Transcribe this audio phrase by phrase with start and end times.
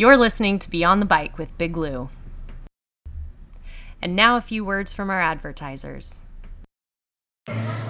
[0.00, 2.08] You're listening to Beyond the Bike with Big Lou.
[4.00, 6.20] And now a few words from our advertisers.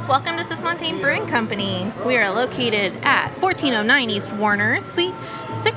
[0.09, 1.93] Welcome to Sismontane Brewing Company.
[2.07, 5.15] We are located at 1409 East Warner, Suite
[5.51, 5.77] 6,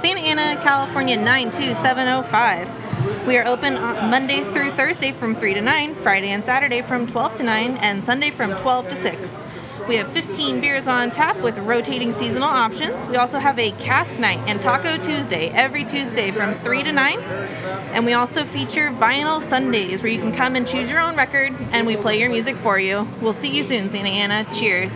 [0.00, 3.26] Santa Ana, California 92705.
[3.26, 7.08] We are open on Monday through Thursday from 3 to 9, Friday and Saturday from
[7.08, 9.42] 12 to 9, and Sunday from 12 to 6.
[9.88, 13.04] We have 15 beers on tap with rotating seasonal options.
[13.08, 17.18] We also have a cask night and Taco Tuesday every Tuesday from 3 to 9.
[17.18, 21.52] And we also feature Vinyl Sundays where you can come and choose your own record
[21.72, 23.08] and we play your music for you.
[23.20, 24.46] We'll see you soon, Santa Ana.
[24.54, 24.92] Cheers.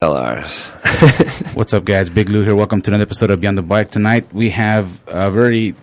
[0.00, 1.54] LRs.
[1.54, 2.08] What's up, guys?
[2.08, 2.54] Big Lou here.
[2.54, 3.90] Welcome to another episode of Beyond the Bike.
[3.90, 5.74] Tonight we have a very,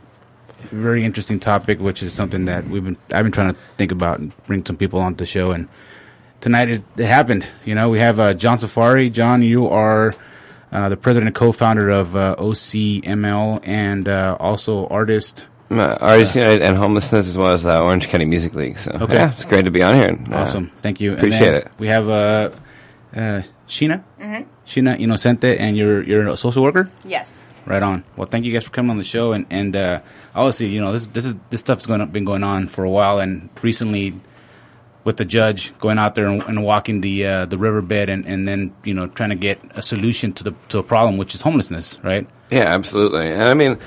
[0.72, 4.20] very interesting topic, which is something that we've been I've been trying to think about
[4.20, 5.52] and bring some people onto the show.
[5.52, 5.70] And
[6.42, 7.46] tonight it, it happened.
[7.66, 9.10] You know, we have uh, John Safari.
[9.10, 10.14] John, you are
[10.72, 15.46] uh, the president and co-founder of uh, OCML and uh, also artist.
[15.72, 18.78] Uh, Artists United and homelessness, as well as uh, Orange County Music League.
[18.78, 19.16] So, Okay.
[19.16, 20.10] yeah, it's great to be on here.
[20.10, 20.72] and, uh, Awesome.
[20.84, 21.12] Thank you.
[21.12, 21.72] And appreciate then it.
[21.80, 22.52] We have uh,
[23.16, 24.04] uh, Sheena.
[24.22, 24.44] Mm-hmm.
[24.68, 26.88] Sheena Innocente, and you're you're a social worker.
[27.04, 27.46] Yes.
[27.66, 28.04] Right on.
[28.16, 30.02] Well, thank you guys for coming on the show, and and uh,
[30.36, 33.18] obviously, you know, this this is this stuff's going been going on for a while,
[33.20, 34.14] and recently,
[35.06, 38.46] with the judge going out there and, and walking the uh, the riverbed, and, and
[38.46, 41.42] then you know trying to get a solution to the to a problem, which is
[41.42, 42.28] homelessness, right?
[42.52, 43.32] Yeah, absolutely.
[43.32, 43.80] And I mean,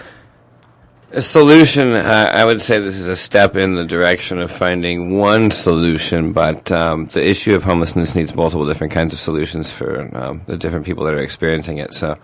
[1.10, 5.18] a solution, uh, I would say this is a step in the direction of finding
[5.18, 10.14] one solution, but um, the issue of homelessness needs multiple different kinds of solutions for
[10.16, 11.94] um, the different people that are experiencing it.
[11.94, 12.18] So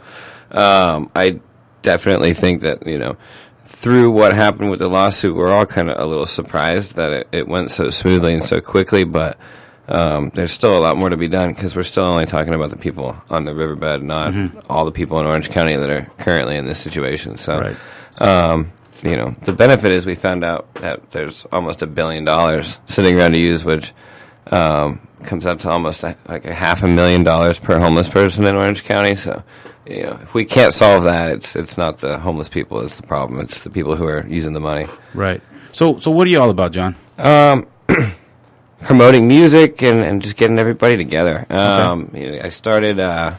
[0.50, 1.40] um, I
[1.82, 3.16] definitely think that, you know,
[3.74, 7.28] through what happened with the lawsuit, we're all kind of a little surprised that it,
[7.32, 9.36] it went so smoothly and so quickly, but
[9.88, 12.70] um, there's still a lot more to be done because we're still only talking about
[12.70, 14.32] the people on the riverbed, not
[14.70, 17.36] all the people in Orange County that are currently in this situation.
[17.36, 17.76] So, Right.
[18.22, 22.78] um, you know, the benefit is we found out that there's almost a billion dollars
[22.86, 23.92] sitting around to use, which
[24.50, 28.44] um, comes out to almost a, like a half a million dollars per homeless person
[28.44, 29.14] in Orange County.
[29.14, 29.42] So,
[29.86, 33.06] you know, if we can't solve that, it's it's not the homeless people that's the
[33.06, 33.40] problem.
[33.40, 34.86] It's the people who are using the money.
[35.14, 35.42] Right.
[35.72, 36.96] So so what are you all about, John?
[38.84, 41.46] promoting music and, and just getting everybody together.
[41.50, 43.34] Um, you know, I started uh,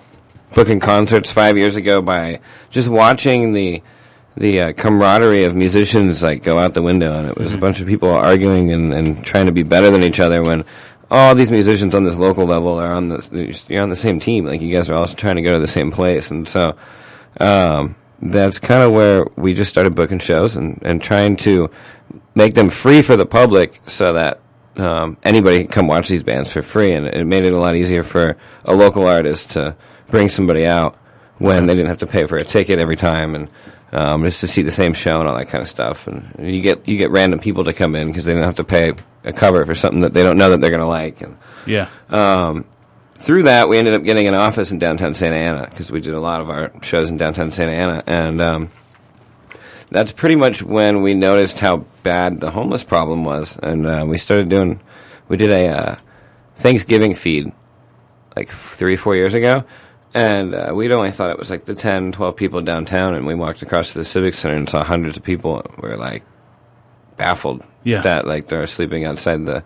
[0.54, 2.42] booking concerts five years ago by
[2.72, 3.82] just watching the
[4.38, 7.80] the uh, camaraderie of musicians like go out the window, and it was a bunch
[7.80, 10.44] of people arguing and, and trying to be better than each other.
[10.44, 10.66] When
[11.12, 14.46] all these musicians on this local level are on the you're on the same team,
[14.46, 16.76] like you guys are all trying to go to the same place, and so.
[17.40, 21.70] Um, that's kind of where we just started booking shows and, and trying to
[22.34, 24.40] make them free for the public so that
[24.78, 26.94] um, anybody can come watch these bands for free.
[26.94, 29.76] And it made it a lot easier for a local artist to
[30.08, 30.98] bring somebody out
[31.38, 33.50] when they didn't have to pay for a ticket every time and
[33.96, 36.06] um, just to see the same show and all that kind of stuff.
[36.08, 38.64] And you get you get random people to come in because they don't have to
[38.64, 41.22] pay a cover for something that they don't know that they're going to like.
[41.22, 41.88] And Yeah.
[43.18, 46.14] through that, we ended up getting an office in downtown Santa Ana because we did
[46.14, 48.70] a lot of our shows in downtown Santa Ana, and um,
[49.90, 54.18] that's pretty much when we noticed how bad the homeless problem was, and uh, we
[54.18, 54.80] started doing.
[55.28, 55.96] We did a uh,
[56.58, 57.52] Thanksgiving feed
[58.36, 59.64] like three, four years ago,
[60.16, 63.36] and uh, we'd only thought it was like the 10, 12 people downtown, and we
[63.36, 65.62] walked across to the Civic Center and saw hundreds of people.
[65.62, 66.24] And we were like
[67.18, 68.02] baffled Yeah.
[68.02, 69.64] that like they're sleeping outside the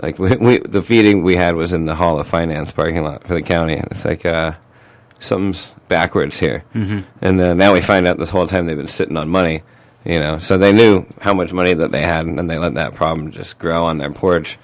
[0.00, 3.24] like we, we the feeding we had was in the Hall of Finance parking lot
[3.26, 4.52] for the county, and it's like uh,
[5.20, 6.64] something's backwards here.
[6.74, 7.00] Mm-hmm.
[7.22, 9.62] And uh, now we find out this whole time they've been sitting on money,
[10.04, 10.38] you know.
[10.38, 13.58] So they knew how much money that they had, and they let that problem just
[13.58, 14.58] grow on their porch.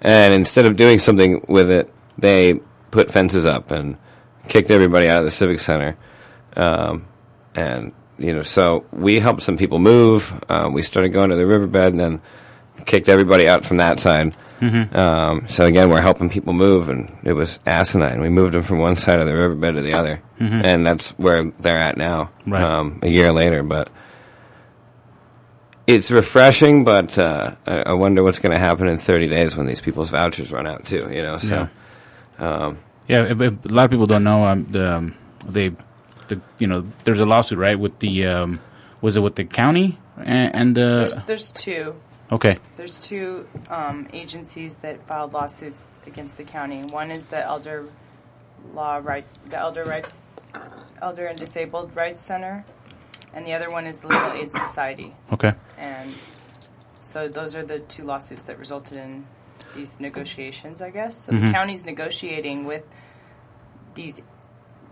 [0.00, 2.54] And instead of doing something with it, they
[2.90, 3.98] put fences up and
[4.50, 5.96] kicked everybody out of the civic center.
[6.56, 7.06] Um,
[7.54, 10.34] and you know, so we helped some people move.
[10.48, 12.22] Uh, we started going to the riverbed and then
[12.84, 14.36] kicked everybody out from that side.
[14.94, 18.20] Um, so again, we're helping people move, and it was asinine.
[18.20, 21.42] We moved them from one side of the riverbed to the other, and that's where
[21.60, 22.30] they're at now.
[22.46, 22.62] Right.
[22.62, 23.88] Um, a year later, but
[25.86, 26.84] it's refreshing.
[26.84, 30.10] But uh, I, I wonder what's going to happen in 30 days when these people's
[30.10, 31.08] vouchers run out too.
[31.10, 31.68] You know, so.
[32.38, 32.74] Yeah,
[33.10, 34.44] if, if a lot of people don't know.
[34.46, 35.14] Um, the um,
[35.44, 35.68] they,
[36.28, 37.78] the you know, there's a lawsuit, right?
[37.78, 38.60] With the um,
[39.00, 41.94] was it with the county and, and There's, there's two.
[42.30, 46.82] okay, There's two um, agencies that filed lawsuits against the county.
[46.82, 47.86] One is the Elder
[48.74, 50.30] Law Rights, the Elder Rights,
[51.00, 52.64] Elder and Disabled Rights Center,
[53.32, 55.14] and the other one is the Legal Aid Society.
[55.32, 56.12] okay, And
[57.00, 59.24] so those are the two lawsuits that resulted in
[59.74, 61.24] these negotiations, I guess.
[61.26, 62.84] So the county's negotiating with
[63.94, 64.20] these,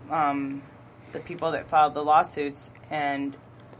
[0.09, 0.61] um,
[1.11, 3.35] the people that filed the lawsuits, and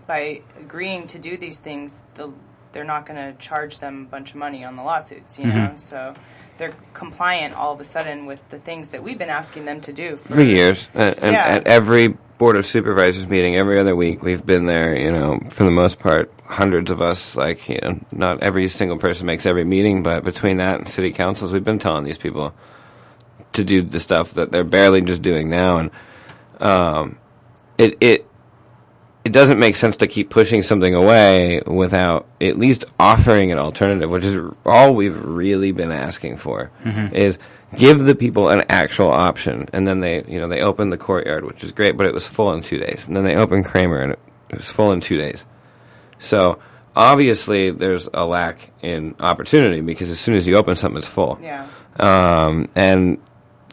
[0.07, 2.31] by agreeing to do these things, the,
[2.71, 5.73] they're not going to charge them a bunch of money on the lawsuits, you know?
[5.75, 6.13] So
[6.57, 9.93] they're compliant all of a sudden with the things that we've been asking them to
[9.93, 10.89] do for, for years.
[10.93, 11.45] And, and Yeah.
[11.45, 14.97] at every board of supervisors meeting, every other week, we've been there.
[14.97, 17.35] You know, for the most part, hundreds of us.
[17.35, 21.11] Like, you know, not every single person makes every meeting, but between that and city
[21.11, 22.55] councils, we've been telling these people
[23.53, 25.91] to do the stuff that they're barely just doing now, and
[26.59, 27.17] um,
[27.77, 28.25] it it
[29.25, 34.09] it doesn't make sense to keep pushing something away without at least offering an alternative,
[34.09, 36.71] which is all we've really been asking for.
[37.13, 37.37] Is
[37.77, 41.45] give the people an actual option, and then they, you know, they opened the courtyard,
[41.45, 43.99] which is great, but it was full in two days, and then they opened Kramer,
[43.99, 44.19] and it,
[44.49, 45.45] it was full in two days.
[46.19, 46.59] So
[46.95, 51.39] obviously, there's a lack in opportunity because as soon as you open something, it's full
[51.41, 51.67] Yeah.
[51.99, 53.19] um, and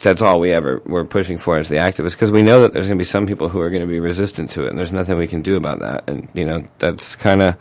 [0.01, 2.85] that's all we ever were pushing for as the activists because we know that there's
[2.85, 4.91] going to be some people who are going to be resistant to it, and there's
[4.93, 6.03] nothing we can do about that.
[6.07, 7.57] And you know, that's kind of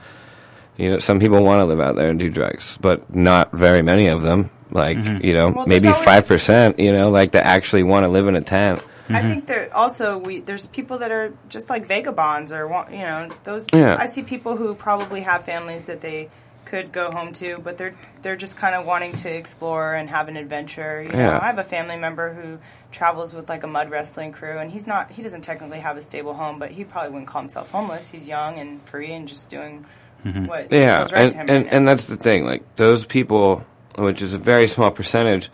[0.77, 3.81] you know, some people want to live out there and do drugs, but not very
[3.81, 4.50] many of them.
[4.71, 5.25] Like mm-hmm.
[5.25, 6.79] you know, Well, maybe five percent.
[6.79, 8.83] You know, like that actually want to live in a tent.
[9.09, 9.29] I mm-hmm.
[9.29, 13.31] think there also we there's people that are just like vagabonds or want you know
[13.45, 13.67] those.
[13.73, 13.97] Yeah.
[13.99, 16.29] I see people who probably have families that they
[16.65, 20.27] could go home to, but they're they're just kind of wanting to explore and have
[20.27, 21.03] an adventure.
[21.03, 21.39] You know, Yeah.
[21.41, 22.59] I have a family member who
[22.91, 26.03] travels with like a mud wrestling crew, and he's not he doesn't technically have a
[26.03, 28.09] stable home, but he probably wouldn't call himself homeless.
[28.09, 29.87] He's young and free and just doing
[30.25, 30.47] mm-hmm.
[30.47, 31.41] what Yeah, feels right and to him.
[31.43, 31.77] and, right now.
[31.79, 32.45] and that's the thing.
[32.45, 33.65] Like those people,
[33.97, 35.51] which is a very small percentage,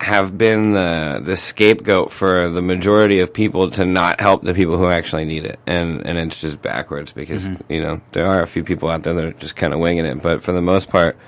[0.00, 4.78] have been the the scapegoat for the majority of people to not help the people
[4.78, 7.72] who actually need it, and and it's just backwards because mm-hmm.
[7.72, 10.06] you know there are a few people out there that are just kind of winging
[10.06, 11.18] it, but for the most part,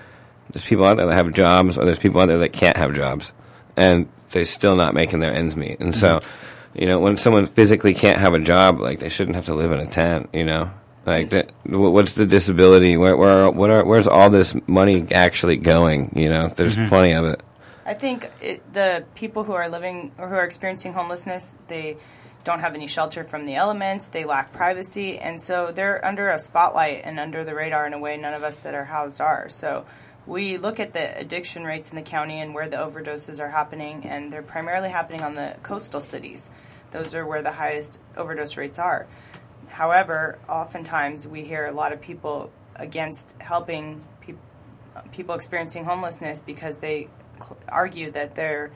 [0.51, 2.95] there's people out there that have jobs, or there's people out there that can't have
[2.95, 3.33] jobs,
[3.77, 6.19] and they're still not making their ends meet, and so.
[6.19, 6.39] Mm-hmm.
[6.75, 9.73] You know, when someone physically can't have a job, like they shouldn't have to live
[9.73, 10.31] in a tent.
[10.33, 10.71] You know,
[11.07, 11.53] like that.
[11.65, 12.97] What's the disability?
[12.97, 16.13] Where, where, what are, where's all this money actually going?
[16.17, 16.89] You know, there's mm-hmm.
[16.89, 17.43] plenty of it.
[17.85, 21.97] I think it, the people who are living or who are experiencing homelessness, they
[22.45, 24.09] don't have any shelter from the elements.
[24.09, 27.99] They lack privacy, and so they're under a spotlight and under the radar in a
[27.99, 29.49] way none of us that are housed are.
[29.49, 29.85] So
[30.27, 34.07] we look at the addiction rates in the county and where the overdoses are happening,
[34.07, 36.51] and they're primarily happening on the coastal cities.
[36.93, 39.07] Those are where the highest overdose rates are.
[39.73, 44.37] However, oftentimes we hear a lot of people against helping peop
[45.13, 47.09] people experiencing homelessness because they
[47.39, 48.71] cl- argue that they're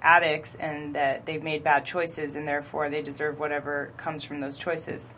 [0.00, 4.56] addicts and that they've made bad choices and therefore they deserve whatever comes from those
[4.56, 5.12] choices.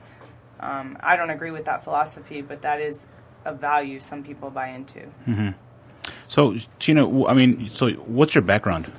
[0.58, 3.06] Um, I don't agree with that philosophy, but that is
[3.44, 5.06] a value some people buy into.
[6.28, 8.90] So, Sheena, I mean, so what's your background?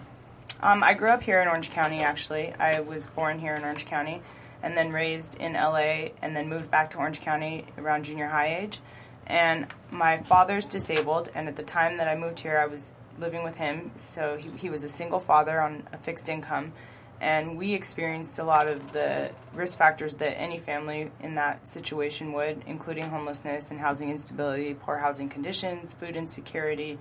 [0.61, 2.53] Um, I grew up here in Orange County, actually.
[2.59, 4.21] I was born here in Orange County
[4.61, 8.57] and then raised in LA and then moved back to Orange County around junior high
[8.57, 8.79] age.
[9.27, 13.43] And my father's disabled, and at the time that I moved here, I was living
[13.43, 13.91] with him.
[13.95, 16.73] So he, he was a single father on a fixed income.
[17.21, 22.31] And we experienced a lot of the risk factors that any family in that situation
[22.33, 26.97] would, including homelessness and housing instability, poor housing conditions, food insecurity,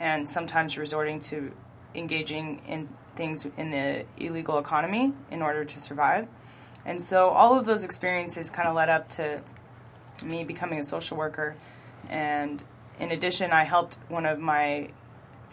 [0.00, 1.52] and sometimes resorting to
[1.94, 6.26] engaging in things in the illegal economy in order to survive.
[6.86, 9.42] And so all of those experiences kind of led up to
[10.22, 11.56] me becoming a social worker.
[12.08, 12.62] And
[12.98, 14.90] in addition, I helped one of my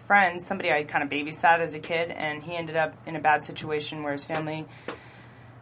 [0.05, 3.19] friends, somebody I kind of babysat as a kid, and he ended up in a
[3.19, 4.65] bad situation where his family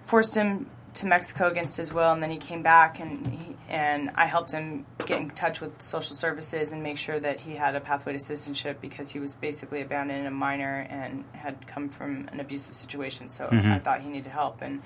[0.04, 4.12] forced him to Mexico against his will, and then he came back, and he, and
[4.16, 7.76] I helped him get in touch with social services and make sure that he had
[7.76, 11.88] a pathway to citizenship because he was basically abandoned and a minor and had come
[11.88, 13.30] from an abusive situation.
[13.30, 13.72] So mm-hmm.
[13.72, 14.82] I thought he needed help, and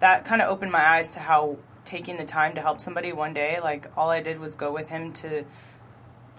[0.00, 3.32] that kind of opened my eyes to how taking the time to help somebody one
[3.32, 5.44] day, like all I did was go with him to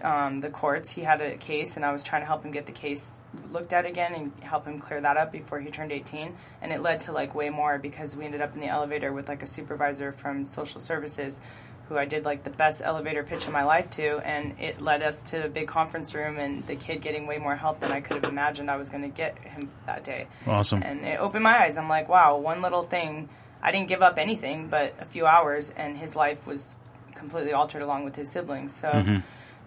[0.04, 0.90] um, the courts.
[0.90, 3.74] He had a case, and I was trying to help him get the case looked
[3.74, 6.36] at again and help him clear that up before he turned 18.
[6.62, 9.28] And it led to like way more because we ended up in the elevator with
[9.28, 11.42] like a supervisor from social services
[11.88, 15.02] who I did like the best elevator pitch of my life to, and it led
[15.02, 18.02] us to a big conference room and the kid getting way more help than I
[18.02, 20.28] could have imagined I was going to get him that day.
[20.46, 20.84] Awesome.
[20.84, 21.78] And it opened my eyes.
[21.78, 23.30] I'm like, wow, one little thing.
[23.62, 26.76] I didn't give up anything, but a few hours, and his life was
[27.16, 28.76] completely altered along with his siblings.
[28.76, 28.90] So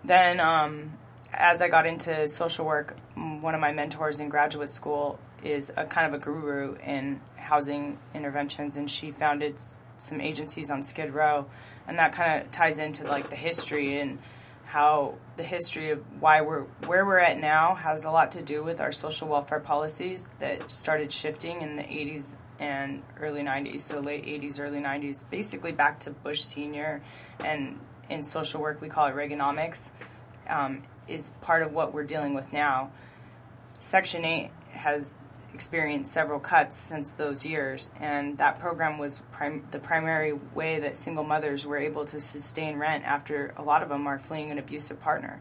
[0.04, 0.92] then, um,
[1.32, 5.84] as I got into social work, one of my mentors in graduate school is a
[5.84, 9.60] kind of a guru in housing interventions, and she founded
[9.96, 11.46] some agencies on Skid Row,
[11.86, 14.18] and that kind of ties into like the history and
[14.64, 18.62] how the history of why we're where we're at now has a lot to do
[18.62, 23.98] with our social welfare policies that started shifting in the 80s and early 90s, so
[23.98, 27.02] late 80s, early 90s, basically back to Bush Senior,
[27.42, 29.90] and in social work we call it Reaganomics,
[30.48, 32.92] um, is part of what we're dealing with now.
[33.78, 35.18] Section 8 has
[35.54, 40.94] experienced several cuts since those years, and that program was prim- the primary way that
[40.96, 44.58] single mothers were able to sustain rent after a lot of them are fleeing an
[44.58, 45.40] abusive partner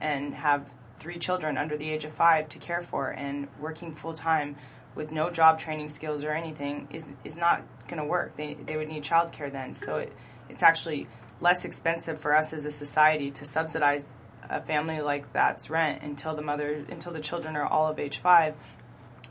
[0.00, 4.14] and have three children under the age of five to care for, and working full
[4.14, 4.54] time
[4.94, 8.36] with no job training skills or anything is is not going to work.
[8.36, 10.12] They they would need childcare then, so it,
[10.48, 11.06] it's actually
[11.40, 14.06] less expensive for us as a society to subsidize
[14.48, 18.18] a family like that's rent until the mother until the children are all of age
[18.18, 18.56] five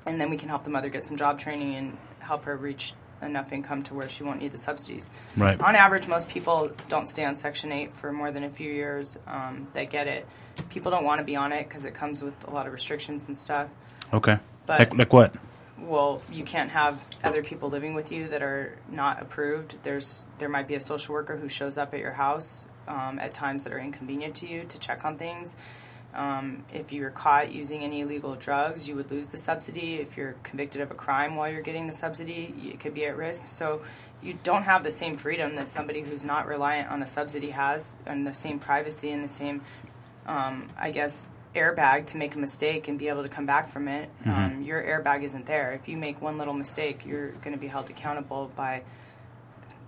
[0.05, 2.93] and then we can help the mother get some job training and help her reach
[3.21, 5.09] enough income to where she won't need the subsidies.
[5.35, 5.59] Right.
[5.59, 9.17] On average, most people don't stay on Section 8 for more than a few years.
[9.27, 10.25] Um, they get it.
[10.69, 13.27] People don't want to be on it because it comes with a lot of restrictions
[13.27, 13.67] and stuff.
[14.13, 14.37] Okay.
[14.65, 15.35] But- like like what?
[15.81, 19.75] Well, you can't have other people living with you that are not approved.
[19.83, 23.33] There's there might be a social worker who shows up at your house um, at
[23.33, 25.55] times that are inconvenient to you to check on things.
[26.13, 29.95] Um, if you're caught using any illegal drugs, you would lose the subsidy.
[29.95, 33.15] If you're convicted of a crime while you're getting the subsidy, you could be at
[33.15, 33.45] risk.
[33.45, 33.81] So
[34.21, 37.95] you don't have the same freedom that somebody who's not reliant on a subsidy has,
[38.05, 39.61] and the same privacy and the same,
[40.25, 43.87] um, I guess, airbag to make a mistake and be able to come back from
[43.87, 44.09] it.
[44.25, 45.73] Um, your airbag isn't there.
[45.73, 48.83] If you make one little mistake, you're going to be held accountable by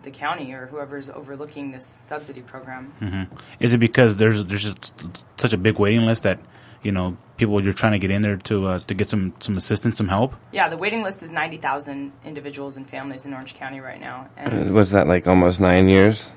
[0.03, 3.29] the county or whoever's overlooking this subsidy program.
[3.59, 4.93] Is it because there's there's just
[5.37, 6.39] such a big waiting list that
[6.81, 9.55] you know people you're trying to get in there to uh, to get some some
[9.57, 10.35] assistance, some help?
[10.51, 14.29] Yeah, the waiting list is 90,000 individuals and families in Orange County right now.
[14.35, 16.31] And Was that like almost nine years?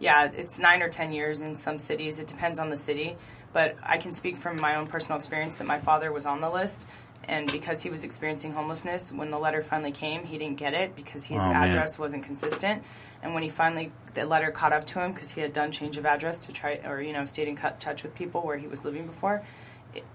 [0.00, 2.20] yeah, it's nine or 10 years in some cities.
[2.20, 3.16] It depends on the city.
[3.52, 6.50] But I can speak from my own personal experience that my father was on the
[6.50, 6.86] list.
[7.24, 10.96] And because he was experiencing homelessness, when the letter finally came, he didn't get it
[10.96, 11.68] because his Oh, man.
[11.68, 12.82] address wasn't consistent.
[13.22, 15.98] And when he finally, the letter caught up to him because he had done change
[15.98, 18.82] of address to try, or, you know, stayed in touch with people where he was
[18.82, 19.42] living before,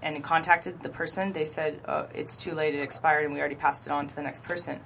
[0.02, 3.54] and contacted the person, they said, oh, it's too late, it expired, and we already
[3.54, 4.80] passed it on to the next person.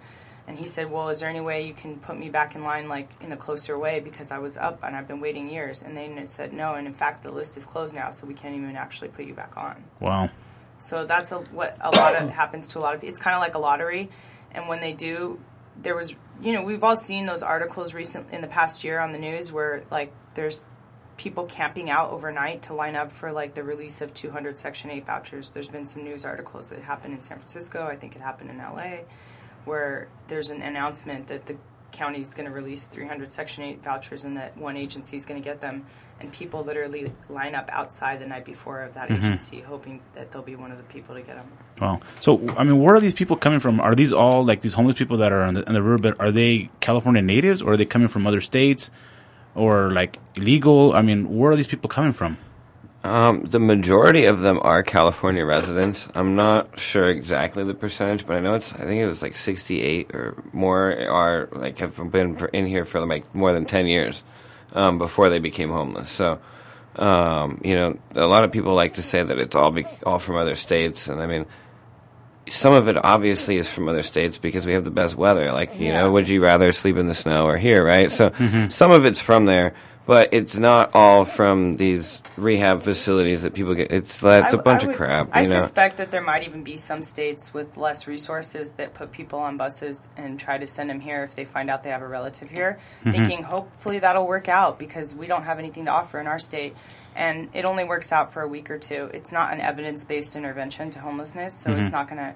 [0.49, 2.88] And he said, well, is there any way you can put me back in line,
[2.88, 5.83] like, in a closer way, because I was up and I've been waiting years.
[5.83, 8.57] And they said, no, and in fact, the list is closed now, so we can't
[8.57, 9.85] even actually put you back on.
[10.00, 10.31] Wow.
[10.78, 13.05] So that's a, what a lot of happens to a lot of.
[13.05, 14.09] It's kind of like a lottery,
[14.52, 15.38] and when they do,
[15.83, 19.12] there was you know we've all seen those articles recent in the past year on
[19.12, 20.64] the news where like there's
[21.17, 25.05] people camping out overnight to line up for like the release of 200 Section 8
[25.05, 25.50] vouchers.
[25.50, 27.85] There's been some news articles that happened in San Francisco.
[27.85, 28.99] I think it happened in LA,
[29.64, 31.56] where there's an announcement that the
[31.92, 35.40] county is going to release 300 Section 8 vouchers and that one agency is going
[35.40, 35.86] to get them.
[36.20, 39.24] And people literally line up outside the night before of that mm-hmm.
[39.24, 41.48] agency, hoping that they'll be one of the people to get them.
[41.80, 42.00] Wow.
[42.20, 43.80] So, I mean, where are these people coming from?
[43.80, 46.16] Are these all like these homeless people that are on the, on the riverbed?
[46.18, 48.90] Are they California natives or are they coming from other states
[49.54, 50.92] or like illegal?
[50.92, 52.36] I mean, where are these people coming from?
[53.05, 56.09] Um, the majority of them are California residents.
[56.17, 58.73] I'm not sure exactly the percentage, but I know it's.
[58.73, 63.05] I think it was like 68 or more are like have been in here for
[63.07, 64.25] like more than 10 years
[64.73, 66.11] um, before they became homeless.
[66.11, 66.40] So,
[66.97, 70.19] um, you know, a lot of people like to say that it's all be- all
[70.19, 71.47] from other states, and I mean,
[72.50, 75.52] some of it obviously is from other states because we have the best weather.
[75.52, 76.00] Like, you Yeah.
[76.00, 78.11] know, would you rather sleep in the snow or here, right?
[78.11, 78.33] So
[78.71, 79.75] some of it's from there,
[80.08, 83.92] but it's not all from these rehab facilities that people get.
[83.92, 85.28] It's that's a I- bunch I of crap.
[85.32, 85.60] I you know?
[85.60, 89.58] suspect that there might even be some states with less resources that put people on
[89.58, 92.48] buses and try to send them here if they find out they have a relative
[92.50, 93.10] here, Mm-hmm.
[93.10, 96.74] thinking hopefully that'll work out because we don't have anything to offer in our state.
[97.14, 99.10] And it only works out for a week or two.
[99.12, 101.80] It's not an evidence based intervention to homelessness, so Mm-hmm.
[101.80, 102.34] it's not going to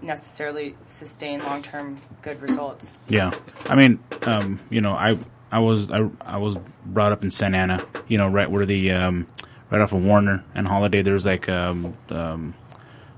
[0.00, 2.96] necessarily sustain long term good results.
[3.08, 3.32] Yeah,
[3.68, 5.18] I mean, um, you know, I
[5.52, 8.92] I was I, I was brought up in Santa Ana, you know, right where the
[8.92, 9.26] um,
[9.70, 11.02] right off of Warner and Halladay.
[11.04, 12.54] There's like um, um,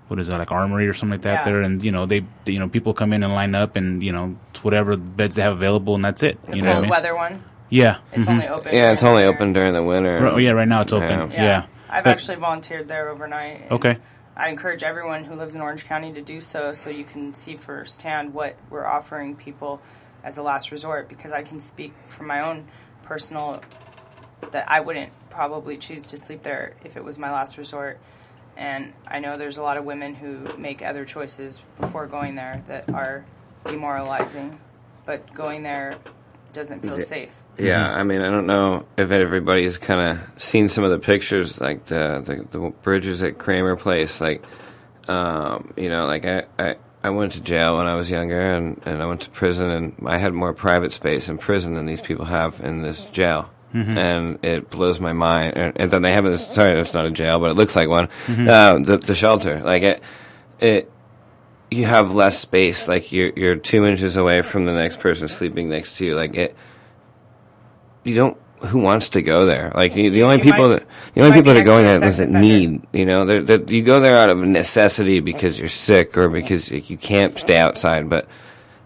[0.09, 1.53] what is that like Armory or something like that Yeah.
[1.53, 4.03] there, and you know they, they you know people come in and line up and
[4.03, 6.41] you know it's whatever beds they have available and that's it.
[6.47, 6.91] The you know what I cold mean?
[6.91, 8.31] weather one, Yeah, it's mhm.
[8.33, 8.75] only open.
[8.75, 9.37] yeah, it's during only the winter.
[9.43, 10.21] open during the winter.
[10.23, 11.31] Right, oh, yeah, right now it's open.
[11.33, 11.43] Yeah.
[11.45, 13.71] Yeah, I've But- actually volunteered there overnight.
[13.71, 13.99] Okay.
[14.35, 17.55] I encourage everyone who lives in Orange County to do so so you can see
[17.55, 19.83] firsthand what we're offering people
[20.25, 22.67] as a last resort because I can speak from my own
[23.02, 23.61] personal
[24.50, 27.99] that I wouldn't probably choose to sleep there if it was my last resort.
[28.57, 32.62] And I know there's a lot of women who make other choices before going there
[32.69, 33.25] that are
[33.64, 34.59] demoralizing,
[35.07, 35.97] but going there
[36.52, 37.05] doesn't feel Yeah.
[37.05, 37.35] safe.
[37.59, 41.61] Yeah, I mean, I don't know if everybody's kind of seen some of the pictures,
[41.61, 44.21] like the, the the bridges at Kramer Place.
[44.23, 44.43] Like,
[45.07, 48.80] um, you know, like I, I I went to jail when I was younger, and,
[48.87, 52.00] and I went to prison, and I had more private space in prison than these
[52.00, 53.50] people have in this jail.
[53.99, 55.56] And it blows my mind.
[55.56, 56.47] And, and then they have this.
[56.47, 58.09] Sorry, it's not a jail, but it looks like one.
[58.28, 60.02] Uh, the the shelter, like it,
[60.61, 60.92] it.
[61.71, 62.87] You have less space.
[62.87, 66.14] Like you're you're two inches away from the next person sleeping next to you.
[66.14, 66.54] Like it.
[68.04, 68.37] You don't.
[68.66, 69.73] Who wants to go there?
[69.75, 71.95] Like the, the only You people might- that the only people that are going next
[71.95, 72.83] to there a is that need.
[72.92, 76.71] You know, they're, that you go there out of necessity because you're sick or because
[76.71, 78.09] you can't stay outside.
[78.09, 78.28] But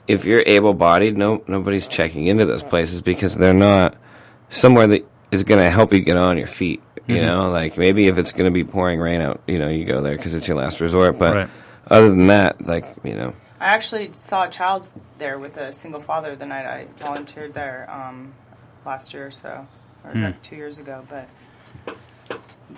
[0.09, 3.97] if you're able-bodied, no nobody's checking into those places because they're not
[4.49, 6.83] somewhere that is going to help you get on your feet.
[7.09, 9.85] You know, like maybe if it's going to be pouring rain out, you know, you
[9.85, 11.19] go there because it's your last resort.
[11.21, 11.49] But Right.
[11.89, 16.01] other than that, like you know, I actually saw a child there with a single
[16.01, 18.33] father the night I volunteered there um,
[18.87, 19.67] last year or so,
[20.05, 20.23] or was hmm.
[20.23, 21.07] that two years ago?
[21.09, 21.29] But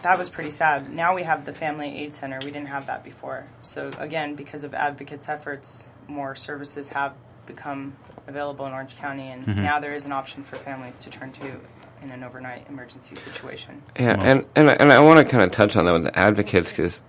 [0.03, 0.93] that was pretty sad.
[0.93, 2.39] Now we have the Family Aid Center.
[2.43, 3.47] We didn't have that before.
[3.63, 7.15] So again, because of advocates' efforts, more services have
[7.47, 7.97] become
[8.27, 9.63] available in Orange County, and mm-hmm.
[9.63, 11.61] now there is an option for families to turn to
[12.03, 13.83] in an overnight emergency situation.
[13.99, 16.19] Yeah, and and I- and I want to kind of touch on that with the
[16.19, 17.01] advocates because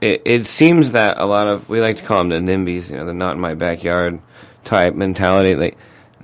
[0.00, 2.96] it it seems that a lot of we like to call them the NIMBYs, you
[2.96, 4.20] know, the not in my backyard
[4.62, 5.56] type mentality.
[5.56, 5.76] Like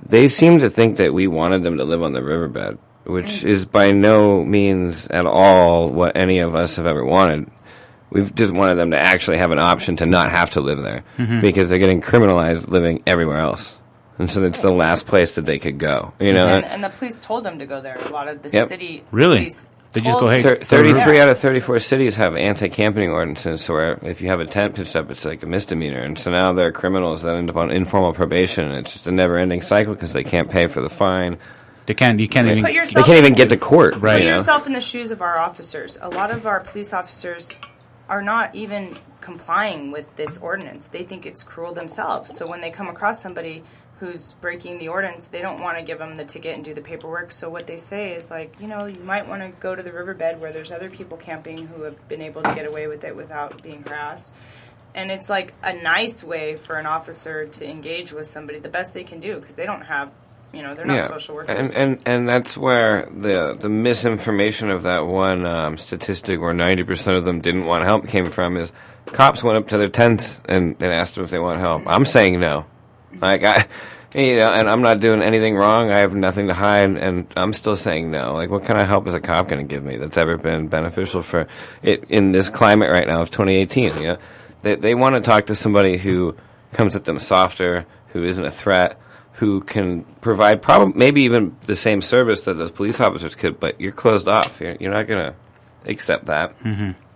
[0.05, 3.65] they seem to think that we wanted them to live on the riverbed, which is
[3.65, 7.49] by no means at all what any of us have ever wanted.
[8.09, 11.03] We've just wanted them to actually have an option to not have to live there
[11.17, 11.39] mm-hmm.
[11.39, 13.77] because they're getting criminalized living everywhere else.
[14.19, 16.47] And so it's the last place that they could go, you know.
[16.47, 17.95] And, and the police told them to go there.
[17.97, 18.67] A lot of the Yep.
[18.67, 19.37] city Really?
[19.37, 23.99] police They just go, hey, Thir- 33 out of 34 cities have anti-camping ordinances where
[24.03, 25.99] if you have a tent pitched up, it's like a misdemeanor.
[25.99, 28.69] And so now there are criminals that end up on informal probation.
[28.69, 31.37] and It's just a never-ending cycle because they can't pay for the fine.
[31.87, 32.19] They can't.
[32.19, 32.63] You can't even.
[32.63, 33.95] They can't even get to court.
[33.95, 34.13] Right.
[34.13, 34.35] Put you know?
[34.35, 35.97] yourself in the shoes of our officers.
[36.01, 37.49] A lot of our police officers
[38.07, 40.87] are not even complying with this ordinance.
[40.87, 42.35] They think it's cruel themselves.
[42.35, 43.63] So when they come across somebody
[44.01, 46.81] who's breaking the ordinance, they don't want to give them the ticket and do the
[46.81, 47.31] paperwork.
[47.31, 49.91] So what they say is like, you know, you might want to go to the
[49.93, 53.15] riverbed where there's other people camping who have been able to get away with it
[53.15, 54.31] without being harassed.
[54.95, 58.95] And it's like a nice way for an officer to engage with somebody, the best
[58.95, 60.11] they can do, because they don't have,
[60.51, 61.69] you know, they're not social workers.
[61.69, 66.83] And, and and that's where the the misinformation of that one um, statistic where ninety
[66.83, 68.73] percent of them didn't want help came from is
[69.05, 71.83] cops went up to their tents and, and asked them if they want help.
[71.85, 72.65] I'm saying no.
[73.19, 73.65] Like I
[74.13, 75.89] you know, and I'm not doing anything wrong.
[75.89, 78.33] I have nothing to hide and I'm still saying no.
[78.33, 81.23] Like what kind of help is a cop gonna give me that's ever been beneficial
[81.23, 81.47] for
[81.81, 84.17] it in this climate right now of twenty eighteen, you know?
[84.61, 86.35] They they want to talk to somebody who
[86.73, 88.99] comes at them softer, who isn't a threat,
[89.33, 93.79] who can provide probably maybe even the same service that those police officers could, but
[93.81, 94.59] you're closed off.
[94.61, 96.53] You're, you're not going to accept that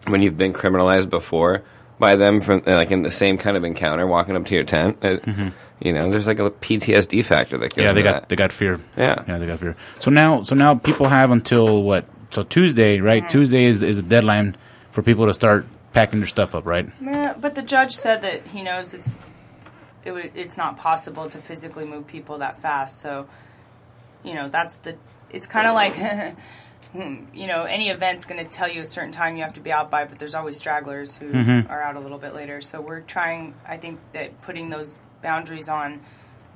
[0.08, 1.64] when you've been criminalized before
[2.00, 4.98] by them from like in the same kind of encounter, walking up to your tent.
[5.04, 5.18] Uh,
[5.80, 7.84] You know, there's like a PTSD factor that goes.
[7.84, 8.30] yeah, they with got that.
[8.30, 8.80] they got fear.
[8.96, 9.24] Yeah.
[9.28, 9.76] yeah, they got fear.
[10.00, 12.08] So now, so now people have until what?
[12.30, 13.30] So Tuesday, right?
[13.30, 14.56] Tuesday is is the deadline
[14.92, 16.90] for people to start packing their stuff up, right?
[17.02, 19.20] Yeah, but the judge said that he knows it's
[20.06, 23.00] it would, it's not possible to physically move people that fast.
[23.00, 23.28] So,
[24.24, 24.96] you know, that's the.
[25.32, 26.36] It's kind of like,
[27.34, 29.72] you know, any event's going to tell you a certain time you have to be
[29.72, 31.72] out by, but there's always stragglers who mm-hmm.
[31.72, 32.62] are out a little bit later.
[32.62, 33.56] So we're trying.
[33.68, 36.02] I think that putting those boundaries on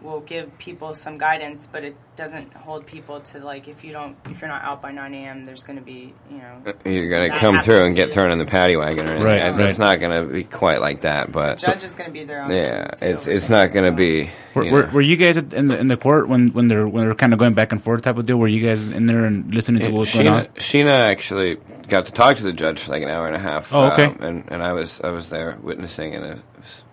[0.01, 4.15] will give people some guidance, but it doesn't hold people to like if you don't
[4.29, 5.45] if you're not out by 9 a.m.
[5.45, 8.11] There's going to be you know You're going to come through and get too.
[8.11, 9.25] thrown in the paddy wagon or anything.
[9.25, 12.13] Right, And It's not going to be quite like that, but judge is going to
[12.13, 12.41] be there.
[12.41, 13.95] On yeah, to- to it's it's not going to so.
[13.95, 14.29] be.
[14.53, 14.93] Were, you were, know.
[14.93, 17.39] were you guys in the in the court when when they're when they're kind of
[17.39, 18.37] going back and forth type of deal?
[18.37, 20.45] Were you guys in there and listening to what was going on?
[20.45, 21.55] Sheena, Sheena actually
[21.87, 23.73] got to talk to the judge for like an hour and a half.
[23.73, 24.05] Oh, okay.
[24.05, 26.83] um, and and I was I was there witnessing, and it was,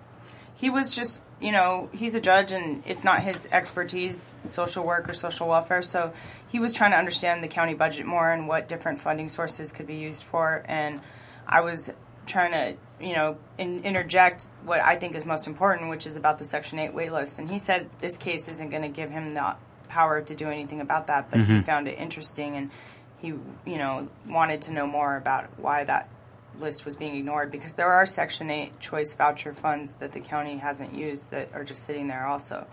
[0.56, 5.08] he was just you know he's a judge and it's not his expertise social work
[5.08, 5.82] or social welfare.
[5.82, 6.12] So
[6.48, 9.86] he was trying to understand the county budget more and what different funding sources could
[9.86, 10.64] be used for.
[10.66, 11.00] And
[11.48, 11.92] i was
[12.26, 16.38] trying to you know in, interject what i think is most important which is about
[16.38, 17.38] the section 8 wait list.
[17.38, 19.56] And he said this case isn't going to give him the
[19.88, 21.62] power to do anything about that but he mm-hmm.
[21.62, 22.70] found it interesting and
[23.18, 26.08] he you know wanted to know more about why that
[26.60, 30.56] list was being ignored because there are Section 8 choice voucher funds that the county
[30.56, 32.66] hasn't used that are just sitting there also.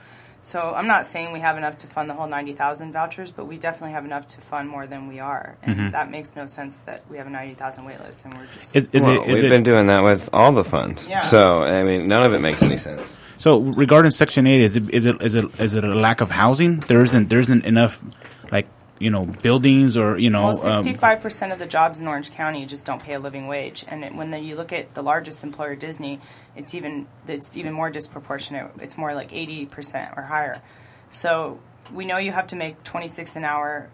[0.44, 3.58] So I'm not saying we have enough to fund the whole 90,000 vouchers, but we
[3.58, 5.56] definitely have enough to fund more than we are.
[5.64, 5.92] And mm-hmm.
[5.92, 8.76] that makes no sense that we have a 90,000 wait list and we're just.
[8.76, 11.08] Is, is well, it is we've it been doing that with all the funds.
[11.08, 11.22] Yeah.
[11.22, 13.16] So I mean, none of it makes any sense.
[13.38, 14.60] so regarding Section Eight?
[14.60, 16.82] Is it is it is it is it a lack of housing?
[16.82, 18.04] There isn't there isn't enough
[18.52, 18.68] like
[19.04, 22.32] you know buildings or you know Well, um, sixty-five percent of the jobs in Orange
[22.32, 25.02] County just don't pay a living wage, and it, when the, you look at the
[25.04, 26.20] largest employer, Disney,
[26.56, 28.72] it's even it's even more disproportionate.
[28.82, 30.62] It's more like eighty percent or higher.
[31.10, 31.60] So
[31.94, 33.90] we know you have to make twenty-six an hour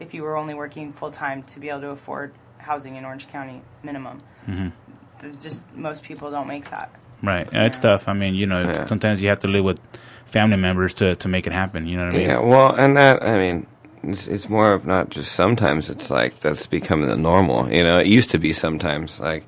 [0.00, 3.26] if you were only working full time to be able to afford housing in Orange
[3.28, 4.20] County minimum.
[4.48, 4.68] Mm-hmm.
[5.40, 6.90] Just most people don't make that.
[7.22, 7.48] right.
[7.52, 8.08] Yeah, it's tough.
[8.08, 8.86] I mean, you know, Yeah.
[8.86, 9.80] sometimes you have to live with
[10.26, 11.86] family members to to make it happen.
[11.86, 12.28] You know what I mean?
[12.28, 13.66] Yeah, well, and that I mean,
[14.02, 15.90] it's, it's more of not just sometimes.
[15.90, 17.72] It's like that's becoming the normal.
[17.72, 19.44] You know, it used to be sometimes like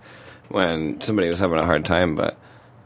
[0.49, 2.39] when somebody was having a hard time, but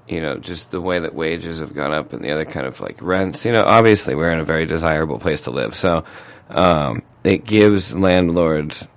[0.09, 2.81] you know, just the way that wages have gone up and the other kind of
[2.81, 3.44] like rents.
[3.44, 6.04] You know, obviously we're in a very desirable place to live, so
[6.48, 8.88] um, it gives landlords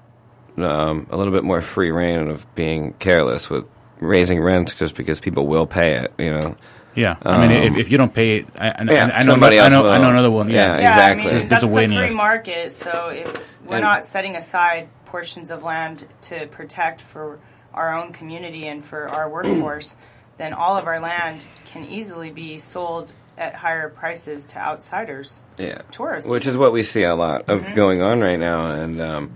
[0.57, 3.67] um, a little bit more free reign of being careless with
[3.99, 6.13] raising rents just because people will pay it.
[6.17, 6.55] You know.
[6.95, 7.15] Yeah.
[7.23, 9.60] I mean, if, if you don't pay it, I, I, Yeah, I, I know, somebody
[9.60, 9.91] I know, will.
[9.91, 10.49] I know another one.
[10.49, 10.56] Yeah.
[10.56, 10.99] Yeah, Yeah, exactly.
[11.01, 12.17] I mean, There's- there's that's a the free list.
[12.17, 12.71] market.
[12.73, 17.39] So if we're And- not setting aside portions of land to protect for
[17.73, 19.95] our own community and for our workforce,
[20.38, 25.39] then all of our land can easily be sold at higher prices to outsiders.
[25.58, 25.82] yeah.
[25.91, 26.30] tourists.
[26.30, 27.75] which is what we see a lot of Mm-hmm.
[27.75, 28.65] going on right now.
[28.71, 29.32] And um,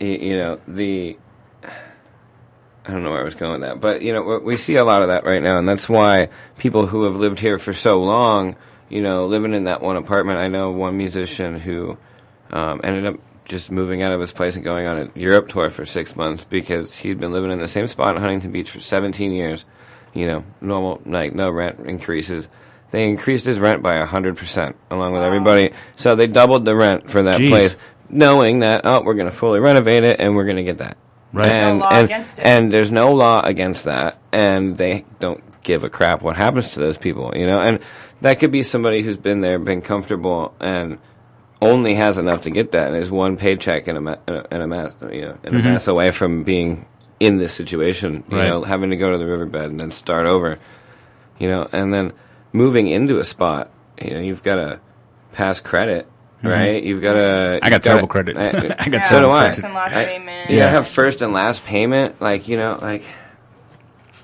[0.00, 1.16] y- you know the
[2.86, 4.84] I don't know where I was going with that, but you know we- see a
[4.84, 8.02] lot of that right now, and that's why people who have lived here for so
[8.02, 8.56] long,
[8.90, 10.38] you know, living in that one apartment.
[10.38, 11.96] I know one musician who
[12.50, 13.16] um, ended up
[13.46, 16.44] just moving out of his place and going on a Europe tour for six months
[16.44, 19.64] because he'd been living in the same spot in Huntington Beach for 17 years.
[20.12, 22.48] You know, normal like no rent increases.
[22.90, 25.72] They increased his rent by hundred percent, along with everybody.
[25.96, 27.48] So they doubled the rent for that Jeez.
[27.48, 27.76] place,
[28.08, 30.96] knowing that oh, we're going to fully renovate it and we're going to get that.
[31.34, 31.48] Right.
[31.48, 32.42] There's no And, law and, against it.
[32.46, 36.80] and there's no law against that, and they don't give a crap what happens to
[36.80, 37.60] those people, you know.
[37.60, 37.80] And
[38.20, 40.98] that could be somebody who's been there, been comfortable, and
[41.60, 44.66] only has enough to get that, and is one paycheck and a ma- and a
[44.66, 45.72] mess, you know, and a mm-hmm.
[45.72, 46.86] mess away from being
[47.20, 48.46] in this situation, you Right.
[48.46, 50.58] know, having to go to the riverbed and then start over,
[51.38, 52.12] you know, and then
[52.52, 53.70] moving into a spot,
[54.00, 54.80] you know, you've got to
[55.32, 56.06] pass credit.
[56.38, 56.48] Mm-hmm.
[56.48, 57.58] Right, you've got to.
[57.62, 58.36] I got terrible credit.
[58.36, 59.48] I got Yeah, so do I.
[59.48, 60.23] first and last I- payment.
[60.48, 60.64] You Yeah.
[60.64, 62.20] gotta have first and last payment.
[62.20, 63.04] Like you know, like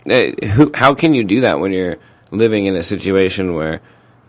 [0.07, 0.71] eh, who?
[0.75, 1.97] How can you do that when you're
[2.31, 3.81] living in a situation where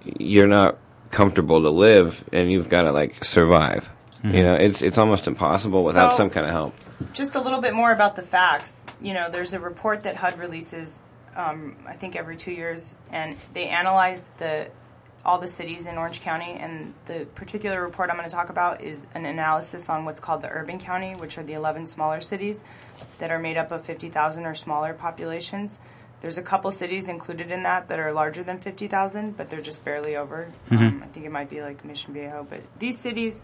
[0.04, 0.78] you're not
[1.12, 3.90] comfortable to live and you've got to like survive?
[4.24, 6.76] You know, it's it's almost impossible without So- some kind of help.
[7.14, 8.76] Just a little bit more about the facts.
[9.02, 11.02] You know, there's a report that HUD releases,
[11.36, 14.68] um, I think every two years, and they analyze the
[15.26, 16.52] all the cities in Orange County.
[16.54, 20.42] And the particular report I'm going to talk about is an analysis on what's called
[20.42, 22.64] the urban county, which are the 11 smaller cities
[23.20, 25.80] that are made up of 50,000 or smaller populations.
[26.22, 29.84] There's a couple cities included in that that are larger than 50,000, but they're just
[29.84, 30.52] barely over.
[30.70, 32.46] Um, I think it might be like Mission Viejo.
[32.48, 33.42] But these cities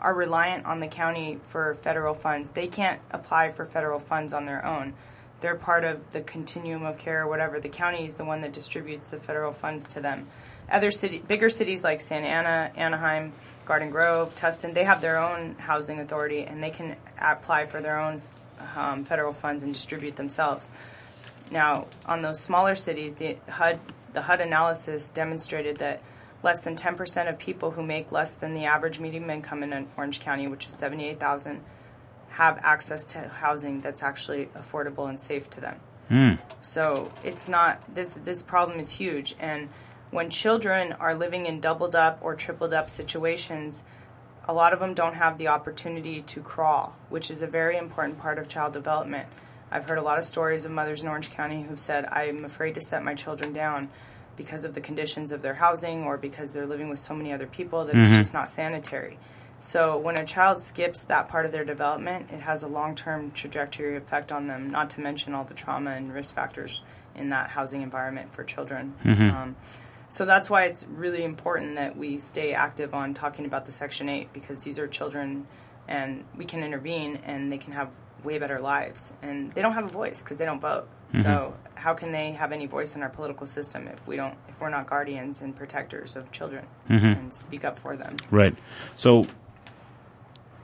[0.00, 2.50] are reliant on the county for federal funds.
[2.50, 4.94] They can't apply for federal funds on their own.
[5.40, 7.58] They're part of the continuum of care or whatever.
[7.58, 10.28] The county is the one that distributes the federal funds to them.
[10.70, 13.32] Other city, bigger cities like Santa Ana, Anaheim,
[13.66, 17.98] Garden Grove, Tustin, they have their own housing authority and they can apply for their
[18.00, 18.22] own
[18.76, 20.70] um, federal funds and distribute themselves.
[21.50, 23.78] Now, on those smaller cities, the HUD
[24.12, 26.02] the HUD analysis demonstrated that
[26.42, 30.20] less than 10% of people who make less than the average median income in Orange
[30.20, 31.62] County, which is 78,000,
[32.30, 35.80] have access to housing that's actually affordable and safe to them.
[36.60, 39.68] So it's not this this problem is huge and
[40.12, 43.82] when children are living in doubled up or tripled up situations,
[44.44, 48.18] a lot of them don't have the opportunity to crawl, which is a very important
[48.18, 49.26] part of child development.
[49.70, 52.74] I've heard a lot of stories of mothers in Orange County who've said, I'm afraid
[52.74, 53.88] to set my children down
[54.36, 57.46] because of the conditions of their housing or because they're living with so many other
[57.46, 59.18] people that it's just not sanitary.
[59.60, 63.96] So when a child skips that part of their development, it has a long-term trajectory
[63.96, 66.82] effect on them, not to mention all the trauma and risk factors
[67.14, 68.94] in that housing environment for children.
[69.30, 69.56] Um,
[70.12, 74.10] so that's why it's really important that we stay active on talking about the Section
[74.10, 75.46] 8 because these are children
[75.88, 77.88] and we can intervene and they can have
[78.22, 79.10] way better lives.
[79.22, 80.86] And they don't have a voice because they don't vote.
[81.22, 84.60] So how can they have any voice in our political system if we don't if
[84.60, 88.18] we're not guardians and protectors of children and speak up for them?
[88.30, 88.54] Right.
[88.96, 89.26] So,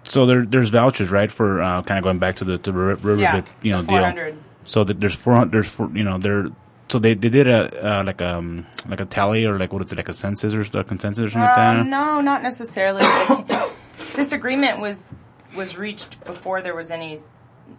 [0.05, 3.21] so there, there's vouchers, right, for uh, kind of going back to the river, river
[3.21, 3.99] Yeah, bit, you know, deal.
[3.99, 4.39] 400.
[4.65, 5.53] So that there's four hundred.
[5.53, 5.91] There's four.
[5.95, 6.49] You know, there.
[6.91, 9.93] So they, they did a uh, like um like a tally or like what is
[9.93, 11.81] it like a census or a consensus or something like that.
[11.81, 13.03] Um, no, not necessarily.
[14.17, 15.15] this agreement was
[15.57, 17.19] was reached before there was any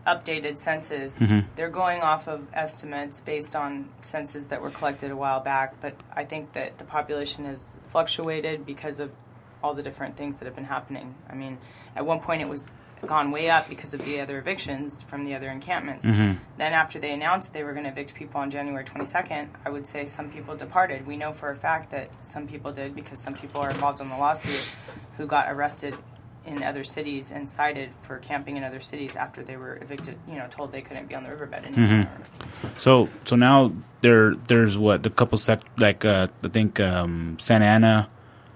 [0.06, 1.24] updated census.
[1.56, 5.96] They're going off of estimates based on census that were collected a while back, but
[6.16, 9.12] I think that the population has fluctuated because of
[9.62, 11.16] all the different things that have been happening.
[11.30, 11.58] I mean,
[11.96, 12.70] at one point it was
[13.06, 16.08] gone way up because of the other evictions from the other encampments.
[16.58, 19.88] Then after they announced they were going to evict people on January 22nd, I would
[19.88, 21.08] say some people departed.
[21.08, 24.10] We know for a fact that some people did because some people are involved in
[24.10, 24.70] the lawsuit
[25.18, 25.96] who got arrested
[26.46, 30.36] in other cities and cited for camping in other cities after they were evicted, you
[30.36, 32.10] know, told they couldn't be on the riverbed anymore.
[32.78, 37.66] So so now there there's what the couple sec like uh, I think um, Santa
[37.66, 38.10] Ana,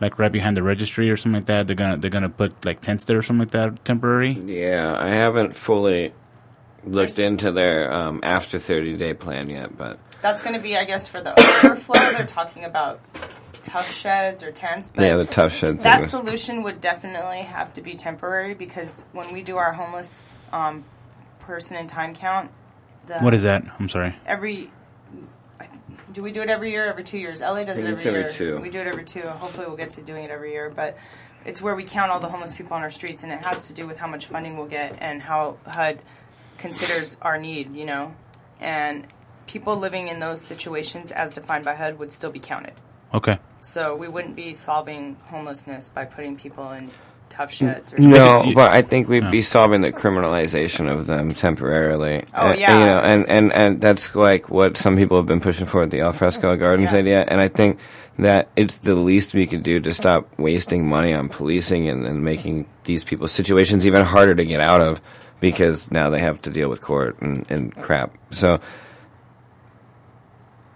[0.04, 1.66] like right behind the registry or something like that.
[1.68, 4.34] They're gonna they're gonna put like tents there or something like that temporary.
[4.34, 6.14] Yeah, I haven't fully
[6.86, 10.84] looked into their um, after 30 day plan yet, but That's going to be, I
[10.84, 11.32] guess, for the
[11.66, 11.96] overflow.
[12.12, 13.00] They're talking about
[13.62, 14.92] Tuff Sheds or tents.
[14.94, 19.06] But yeah, the Tuff Shed that was- solution would definitely have to be temporary because
[19.14, 20.20] when we do our homeless
[20.52, 20.84] um,
[21.40, 22.52] person and time count,
[23.08, 23.64] the, What is that?
[23.80, 24.16] I'm sorry.
[24.26, 24.70] every
[26.14, 27.42] do we do it every year every two years?
[27.42, 28.30] La does it think every it's every year.
[28.30, 28.60] two.
[28.60, 29.22] we do it every two.
[29.22, 30.98] Hopefully we'll get to doing it every year but
[31.46, 33.74] it's where we count all the homeless people on our streets and it has to
[33.74, 36.00] do with how much funding we'll get and how hud
[36.58, 38.16] considers our need you know?
[38.62, 39.08] And
[39.48, 42.74] people living in those situations as defined by hud would still be counted.
[43.14, 43.38] Okay.
[43.62, 46.90] so we wouldn't be solving homelessness by putting people in
[47.34, 51.34] Tuff Sheds or No, Basically- but I think we'd be solving the criminalization of them
[51.34, 52.24] temporarily.
[52.34, 52.74] Oh, Uh, yeah.
[52.80, 55.90] you know, and, and, and that's like what some people have been pushing for with
[55.92, 57.00] the alfresco gardens Yeah.
[57.00, 57.26] idea.
[57.28, 57.80] And I think
[58.20, 62.24] that it's the least we could do to stop wasting money on policing and, and
[62.24, 65.02] making these people's situations even harder to get out of
[65.40, 68.12] because now they have to deal with court and, and crap.
[68.30, 68.60] So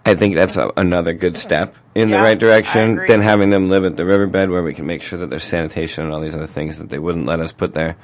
[0.08, 3.68] I think that's a, another good step in Yeah, the right direction than having them
[3.68, 6.34] live at the riverbed where we can make sure that there's sanitation and all these
[6.34, 7.96] other things that they wouldn't let us put there.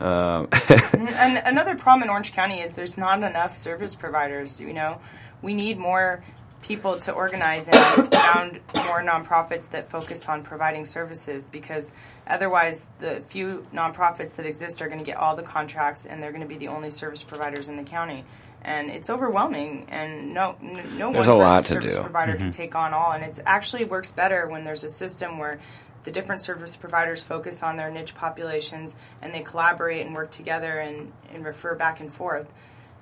[0.00, 0.48] Um,
[0.94, 4.58] And another problem in Orange County is there's not enough service providers.
[4.58, 5.00] You know,
[5.42, 6.24] we need more
[6.62, 11.92] people to organize and found more nonprofits that focus on providing services because
[12.26, 16.32] otherwise the few nonprofits that exist are going to get all the contracts and they're
[16.32, 18.24] going to be the only service providers in the county.
[18.62, 22.02] And it's overwhelming, and no, no There's one a lot to service do.
[22.02, 23.12] provider can take on all.
[23.12, 25.60] And it actually works better when there's a system where
[26.04, 30.78] the different service providers focus on their niche populations and they collaborate and work together
[30.78, 32.52] and, and refer back and forth.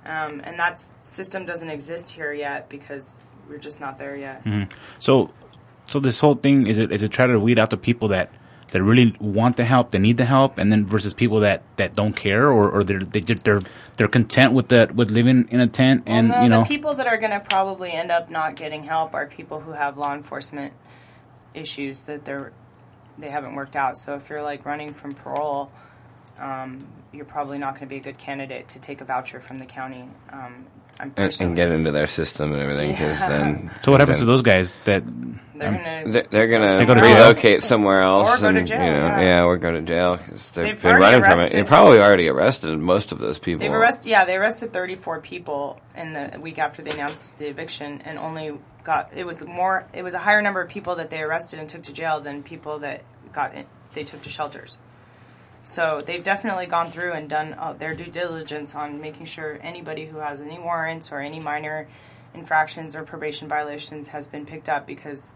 [0.05, 4.43] Um, and that system doesn't exist here yet because we're just not there yet.
[4.99, 5.33] So
[5.87, 8.31] so this whole thing is it is it try to weed out the people that
[8.71, 11.95] that really want the help, they need the help, and then versus people that, that
[11.95, 13.61] don't care or, or they're they, they're
[13.97, 16.67] they're content with that with living in a tent and well, no, you know the
[16.67, 19.97] people that are going to probably end up not getting help are people who have
[19.97, 20.73] law enforcement
[21.53, 22.51] issues that they're
[23.17, 23.97] they haven't worked out.
[23.97, 25.71] So if you're like running from parole,
[26.39, 29.59] um, you're probably not going to be a good candidate to take a voucher from
[29.59, 30.07] the county.
[30.31, 30.65] Um,
[30.99, 34.31] and, and get into their system and everything because then so what happens then to
[34.31, 35.03] those guys that
[35.55, 37.15] they're going to they're, they're gonna They go to jail.
[37.15, 39.43] relocate somewhere else Or go to and jail, you know yeah.
[39.43, 41.41] or go to jail because they've, They've been already running from it.
[41.43, 43.59] arrested- They probably already arrested most of those people.
[43.59, 48.01] They've arrested, yeah, they arrested 34 people in the week after they announced the eviction,
[48.05, 51.21] and only got it was more, it was a higher number of people that they
[51.21, 54.77] arrested and took to jail than people that got in, they took to shelters.
[55.63, 60.05] So they've definitely gone through and done uh, their due diligence on making sure anybody
[60.05, 61.87] who has any warrants or any minor
[62.33, 65.33] infractions or probation violations has been picked up because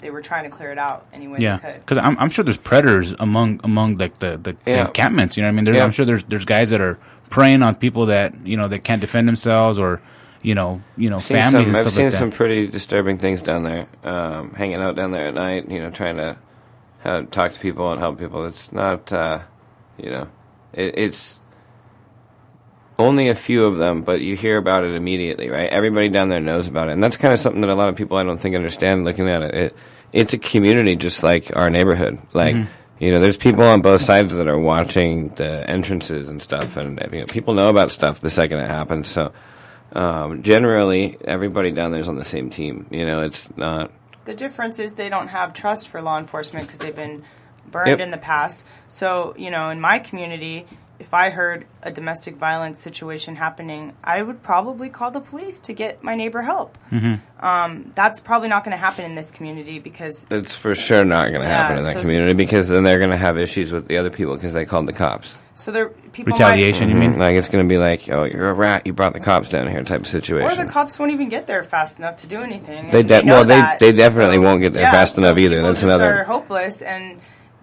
[0.00, 1.80] they were trying to clear it out any way yeah they could.
[1.80, 4.86] because I'm, I'm sure there's predators among among like the the, the Yeah.
[4.86, 5.84] encampments you know what I mean there's, Yeah.
[5.84, 9.00] I'm sure there's there's guys that are preying on people that you know that can't
[9.02, 10.00] defend themselves or
[10.42, 12.18] you know you know Seen families some, and I've seen like that.
[12.18, 13.86] some pretty disturbing things down there.
[14.02, 16.38] Um, hanging out down there at night, you know, trying to
[17.04, 18.46] uh, talk to people and help people.
[18.46, 19.40] It's not, uh,
[20.02, 20.28] you know,
[20.72, 21.38] it, it's
[22.98, 25.70] only a few of them, but you hear about it immediately, right?
[25.70, 27.96] Everybody down there knows about it, and that's kind of something that a lot of
[27.96, 29.04] people I don't think understand.
[29.04, 29.76] Looking at it, it
[30.12, 32.20] it's a community just like our neighborhood.
[32.32, 32.56] Like
[33.00, 37.00] you know, there's people on both sides that are watching the entrances and stuff, and
[37.10, 39.08] you know, people know about stuff the second it happens.
[39.08, 39.32] So
[39.94, 42.86] um, generally, everybody down there is on the same team.
[42.90, 43.90] You know, it's not.
[44.26, 47.22] The difference is they don't have trust for law enforcement because they've been
[47.70, 48.00] burned Yep.
[48.00, 48.64] in the past.
[48.88, 50.66] So, you know, in my community,
[50.98, 55.72] if I heard a domestic violence situation happening, I would probably call the police to
[55.72, 56.76] get my neighbor help.
[56.92, 57.44] Mm-hmm.
[57.44, 61.28] Um, that's probably not going to happen in this community because It's for sure not
[61.28, 63.88] going to happen in that so- community because then they're going to have issues with
[63.88, 65.34] the other people because they called the cops.
[65.54, 68.54] so there people retaliation you mean Like it's going to be like, oh, you're a
[68.54, 68.86] rat.
[68.86, 70.60] You brought the cops down here, type of situation.
[70.60, 72.90] or the cops won't even get there fast enough to do anything.
[72.90, 75.56] They de- know well, they- they definitely won't get there fast so enough either.
[75.56, 77.18] people That's just another- Are hopeless and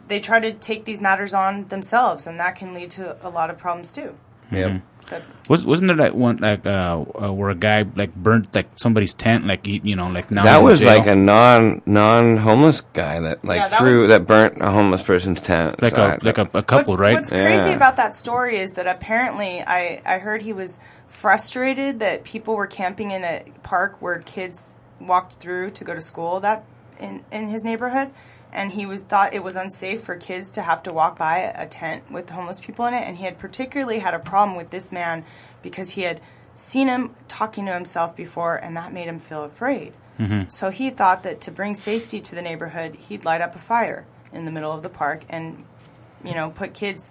[0.08, 3.50] they try to take these matters on themselves, and that can lead to a lot
[3.50, 4.16] of problems too.
[4.52, 4.82] Yep.
[5.10, 8.68] But Was wasn't there that one like uh, uh where a guy like burnt like
[8.76, 10.98] somebody's tent like he, you know like now that was jail?
[10.98, 14.70] like a non non homeless guy that like Yeah, that threw was- that burnt a
[14.70, 15.82] homeless person's tent.
[15.82, 17.76] like So I- a like a, a couple what's, right What's crazy Yeah.
[17.76, 22.68] about that story is that apparently I, I heard he was frustrated that people were
[22.68, 26.66] camping in a park where kids walked through to go to school that
[27.00, 28.12] in, in his neighborhood
[28.58, 31.68] and he was thought it was unsafe for kids to have to walk by a
[31.68, 34.92] tent with homeless people in it and he had particularly had a problem with this
[34.92, 35.24] man
[35.62, 36.20] because he had
[36.56, 39.94] seen him talking to himself before and that made him feel afraid
[40.50, 44.06] so he thought that to bring safety to the neighborhood he'd light up a fire
[44.34, 45.64] in the middle of the park and
[46.24, 47.10] you know, put kids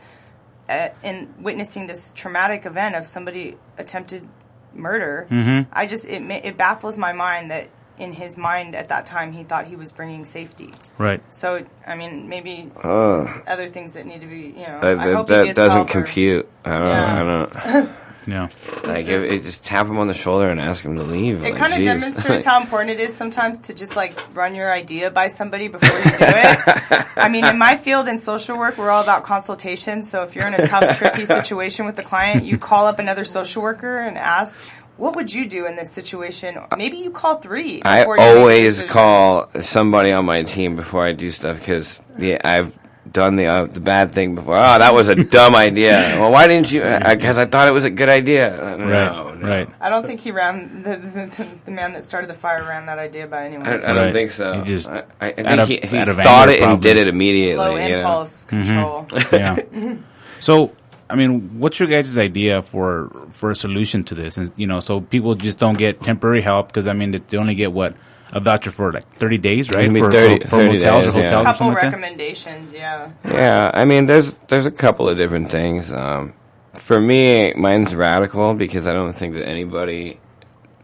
[0.69, 4.27] uh, in witnessing this traumatic event of somebody attempted
[4.73, 5.27] murder.
[5.31, 5.71] Mm-hmm.
[5.73, 9.43] I just it it baffles my mind that in his mind at that time he
[9.45, 10.73] thought he was bringing safety.
[10.99, 13.43] right So I mean, maybe Ugh.
[13.47, 15.57] other things that need to be, you know, that, I that, hope he that gets
[15.57, 16.49] doesn't help or- compute.
[16.65, 16.83] I don't.
[16.87, 17.51] Yeah.
[17.65, 17.91] I don't.
[18.27, 18.49] yeah
[18.85, 21.45] Like, if, it, just tap him on the shoulder and ask him to leave.
[21.45, 21.85] It like, kind of jeez.
[21.85, 25.97] demonstrates how important it is sometimes to just like run your idea by somebody before
[25.97, 27.07] you do it.
[27.17, 30.03] I mean, in my field in social work, we're all about consultation.
[30.03, 33.23] So if you're in a tough, tricky situation with the client, you call up another
[33.25, 34.61] social worker and ask,
[34.97, 37.83] "What would you do in this situation?" Maybe you call three.
[37.85, 41.59] I before you make a always call somebody on my team before I do stuff
[41.59, 42.75] because yeah, I've
[43.13, 44.57] done the uh, the bad thing before.
[44.57, 45.93] Oh, that was a dumb idea.
[46.19, 46.81] Well, why didn't you?
[46.83, 48.51] Because I, thought it was a good idea.
[48.61, 49.47] Uh, No, right no.
[49.49, 52.87] right I don't think he ran the, the, the man that started the fire ran
[52.87, 53.67] that idea by anyone.
[53.67, 54.13] I, I don't Right.
[54.13, 54.55] think so.
[54.55, 57.65] He just- I, I think of- he, he thought anger, it and did it immediately.
[57.65, 57.97] Low you know?
[57.99, 59.07] impulse control.
[59.33, 59.57] yeah.
[60.41, 60.75] So,
[61.09, 64.37] I mean, what's your guys' idea for for a solution to this?
[64.39, 67.37] And you know, so people just don't get temporary help because I mean, they- they
[67.39, 67.95] only get what
[68.33, 69.85] a voucher for like thirty days, right?
[69.85, 71.25] It'd For, 30 for, for 30 hotels days, or yeah.
[71.27, 71.87] hotels or couple something like that.
[71.87, 73.11] recommendations, yeah.
[73.25, 75.93] Yeah, I mean, there's there's a couple of different things.
[75.93, 76.33] Um,
[76.75, 80.19] for me, mine's radical because I don't think that anybody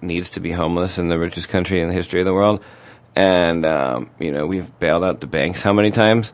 [0.01, 2.63] needs to be homeless in the richest country in the history of the world.
[3.17, 6.33] And um, you know, we've bailed out the banks how many times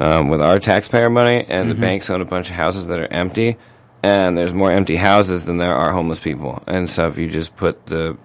[0.00, 3.12] um, with our taxpayer money, and the banks own a bunch of houses that are
[3.12, 3.56] empty.
[4.02, 6.62] And there's more empty houses than there are homeless people.
[6.66, 8.16] And so, if you just put the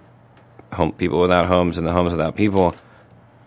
[0.72, 2.74] home people without homes and the homes without people,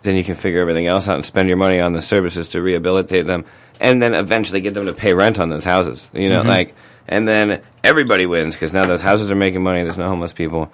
[0.05, 2.61] then you can figure everything else out and spend your money on the services to
[2.61, 3.45] rehabilitate them
[3.79, 6.73] and then eventually get them to pay rent on those houses you know like
[7.07, 10.71] and then everybody wins because now those houses are making money there's no homeless people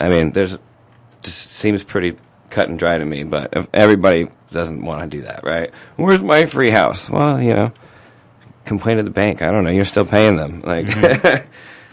[0.00, 0.56] i mean there's
[1.22, 2.14] just seems pretty
[2.56, 5.70] cut and dry to me but if everybody doesn't want to do that right?
[5.96, 7.08] Where's my free house?
[7.10, 7.72] Well you know
[8.64, 9.42] complain to the bank.
[9.42, 9.70] I don't know.
[9.70, 10.60] You're still paying them.
[10.60, 11.48] Like mm-hmm.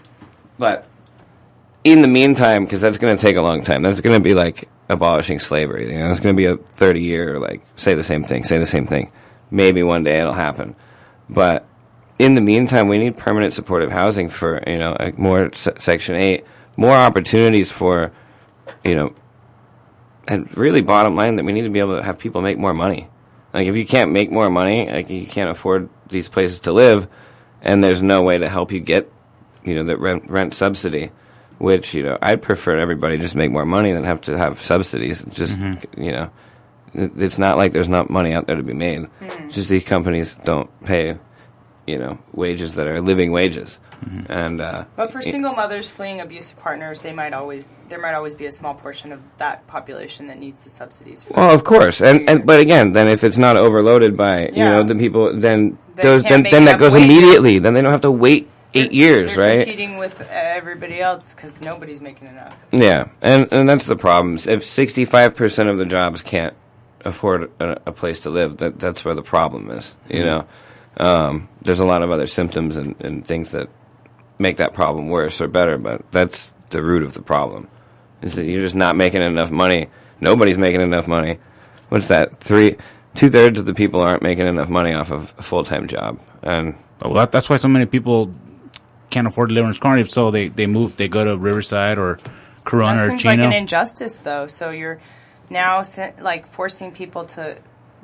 [0.57, 0.87] but
[1.83, 4.33] in the meantime, because that's going to take a long time, that's going to be
[4.33, 5.91] like abolishing slavery.
[5.91, 8.57] You know, it's going to be a 30 year, like, say the same thing, say
[8.57, 9.11] the same thing.
[9.51, 10.75] Maybe one day it'll happen.
[11.29, 11.65] But
[12.19, 16.15] in the meantime, we need permanent supportive housing for, you know, like more se- Section
[16.15, 16.45] 8,
[16.77, 18.11] more opportunities for,
[18.83, 19.13] you know,
[20.27, 22.73] and really bottom line that we need to be able to have people make more
[22.73, 23.09] money.
[23.53, 27.07] Like, if you can't make more money, like, you can't afford these places to live,
[27.61, 29.11] and there's no way to help you get,
[29.63, 31.11] you know, the rent, rent subsidy
[31.63, 35.23] which you know I'd prefer everybody just make more money than have to have subsidies.
[35.29, 36.01] Just mm-hmm.
[36.03, 36.29] you know,
[36.93, 39.07] it's not like there's not money out there to be made.
[39.21, 39.51] Mm.
[39.51, 41.17] Just these companies don't pay,
[41.87, 43.79] you know, wages that are living wages,
[44.29, 48.35] and uh, But for single mothers fleeing abusive partners, they might always there might always
[48.35, 51.23] be a small portion of that population that needs the subsidies.
[51.23, 54.59] For Well, of course, and, and but again, then if it's not overloaded by you
[54.63, 57.07] know the people, then They those then then that goes wages.
[57.09, 57.59] immediately.
[57.59, 59.65] Then they don't have to wait eight years, They're right?
[59.65, 62.55] Competing with everybody else because nobody's making enough.
[62.71, 64.37] Yeah, and and that's the problem.
[64.47, 66.55] If sixty five percent of the jobs can't
[67.05, 69.93] afford a, a place to live, that that's where the problem is.
[70.09, 70.47] You know,
[70.97, 73.69] um, there's a lot of other symptoms and, and things that
[74.39, 77.67] make that problem worse or better, but that's the root of the problem.
[78.21, 79.87] Is that you're just not making enough money.
[80.21, 81.39] Nobody's making enough money.
[81.89, 82.37] What's that?
[82.37, 82.77] Three,
[83.15, 86.19] two thirds of the people aren't making enough money off of a full time job,
[86.41, 88.33] and Well, that, that's why so many people
[89.09, 90.05] can't afford to live in this corner.
[90.05, 92.17] So they they move, they go to Riverside or
[92.63, 93.43] Corona That or seems Chino.
[93.43, 94.47] like an injustice, though.
[94.47, 94.99] So you're
[95.49, 95.83] now
[96.19, 97.57] like forcing people to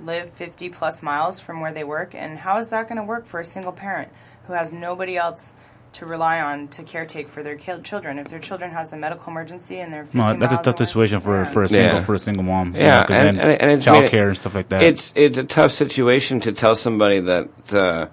[0.03, 3.25] live 50 plus miles from where they work, and how is that going to work
[3.25, 4.09] for a single parent
[4.47, 5.53] who has nobody else
[5.93, 8.19] to rely on to caretake for their ki- children?
[8.19, 11.19] If their children has a medical emergency and they're 50 No, that's a tough situation
[11.19, 12.03] for, for a single Yeah.
[12.03, 12.75] for a single mom.
[12.75, 14.83] you Yeah, and- and- and it's made it- childcare and stuff like that.
[14.83, 17.47] It's it's a tough situation to tell somebody that.
[17.73, 18.07] Uh,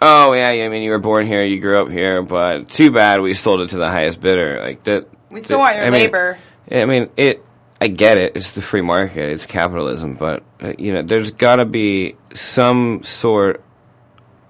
[0.00, 3.20] oh yeah, I mean you were born here, you grew up here, but too bad
[3.20, 4.60] we sold it to the highest bidder.
[4.62, 5.08] Like that.
[5.30, 6.38] We still that- want your I mean, labor.
[6.70, 7.44] I mean it.
[7.80, 8.32] I get it.
[8.34, 9.30] It's the free market.
[9.30, 13.62] It's capitalism, but uh, you know, there's got to be some sort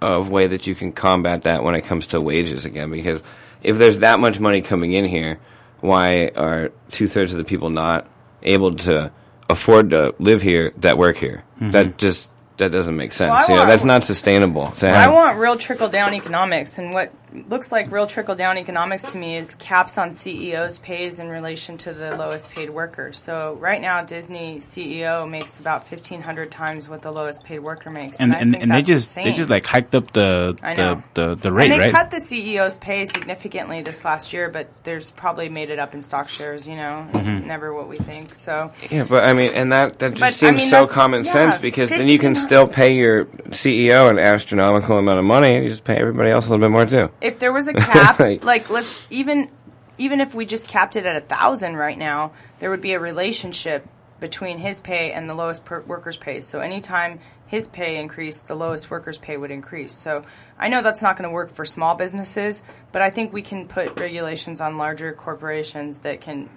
[0.01, 3.23] of way that you can combat that when it comes to wages again, because
[3.63, 5.39] if there's that much money coming in here,
[5.81, 8.07] why are two thirds of the people not
[8.43, 9.11] able to
[9.49, 11.45] afford to live here that work here?
[11.57, 11.71] Mm-hmm.
[11.71, 13.31] That just that doesn't make sense.
[13.31, 14.71] Well, I you know, that's not sustainable.
[14.73, 17.13] To I have, want real trickle down economics, and what
[17.49, 21.79] looks like real trickle down economics to me is caps on CEOs' pays in relation
[21.79, 23.19] to the lowest paid workers.
[23.19, 27.91] So right now, Disney CEO makes about fifteen hundred times what the lowest paid worker
[27.91, 30.57] makes, and I and, think and they that's just they just like hiked up the
[30.63, 31.93] I the, the the rate, and they right?
[31.93, 36.03] cut the CEO's pay significantly this last year, but there's probably made it up in
[36.03, 36.67] stock shares.
[36.69, 37.47] You know, it's Mm-hmm.
[37.47, 38.35] never what we think.
[38.35, 41.25] So Yeah, but I mean, and that that just But, I seems mean, so common
[41.25, 45.55] yeah, sense because then you can still pay your CEO an astronomical amount of money.
[45.57, 47.11] and You just pay everybody else a little bit more too.
[47.21, 49.51] If there was a cap, Like- like let's even
[49.99, 53.01] even if we just capped it at a thousand right now, there would be a
[53.01, 53.87] relationship
[54.21, 56.41] between his pay and the lowest per- workers' pay.
[56.41, 59.93] So anytime his pay increased, the lowest workers' pay would increase.
[59.93, 60.25] So
[60.59, 62.63] I know that's not going to work for small businesses,
[62.93, 66.49] but I think we can put regulations on larger corporations that can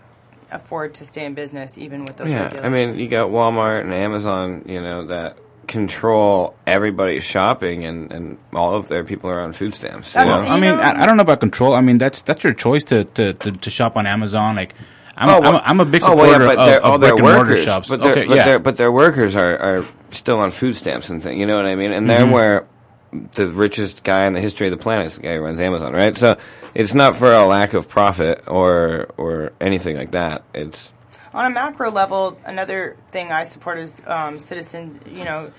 [0.51, 2.65] afford to stay in business even with those Yeah, regulations.
[2.65, 5.37] I mean, you got Walmart and Amazon, you know, that
[5.67, 10.15] control everybody's shopping, and, and all of their people are on food stamps.
[10.15, 10.41] You know?
[10.41, 11.73] I mean, I, I don't know about control.
[11.73, 14.55] I mean, that's that's your choice to to, to, to shop on Amazon.
[14.55, 14.73] Like,
[15.15, 16.85] I'm, Oh, I'm, a, I'm a big oh, supporter well, yeah, but of, they're, of
[16.85, 17.89] all their brick and mortar workers, shops.
[17.89, 18.45] but, their okay, but, yeah.
[18.45, 21.39] their, but their workers are, are still on food stamps and things.
[21.39, 21.91] You know what I mean?
[21.91, 22.31] And they're Mm-hmm.
[22.31, 22.65] where
[23.33, 25.91] the richest guy in the history of the planet is the guy who runs Amazon,
[25.93, 26.15] right?
[26.17, 26.37] So
[26.73, 30.43] it's not for a lack of profit or or anything like that.
[30.53, 30.93] It's
[31.33, 35.51] On a macro level, another thing I support is um, citizens, you know,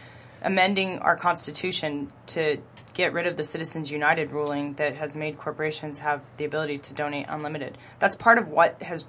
[0.43, 2.59] amending our constitution to
[2.93, 6.95] get rid of the Citizens United ruling that has made corporations have the ability to
[6.95, 7.79] donate unlimited.
[7.99, 9.05] That's part of what has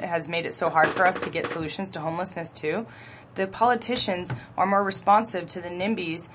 [0.00, 2.86] has made it so hard for us to get solutions to homelessness too.
[3.36, 6.28] The politicians are more responsive to the NIMBYs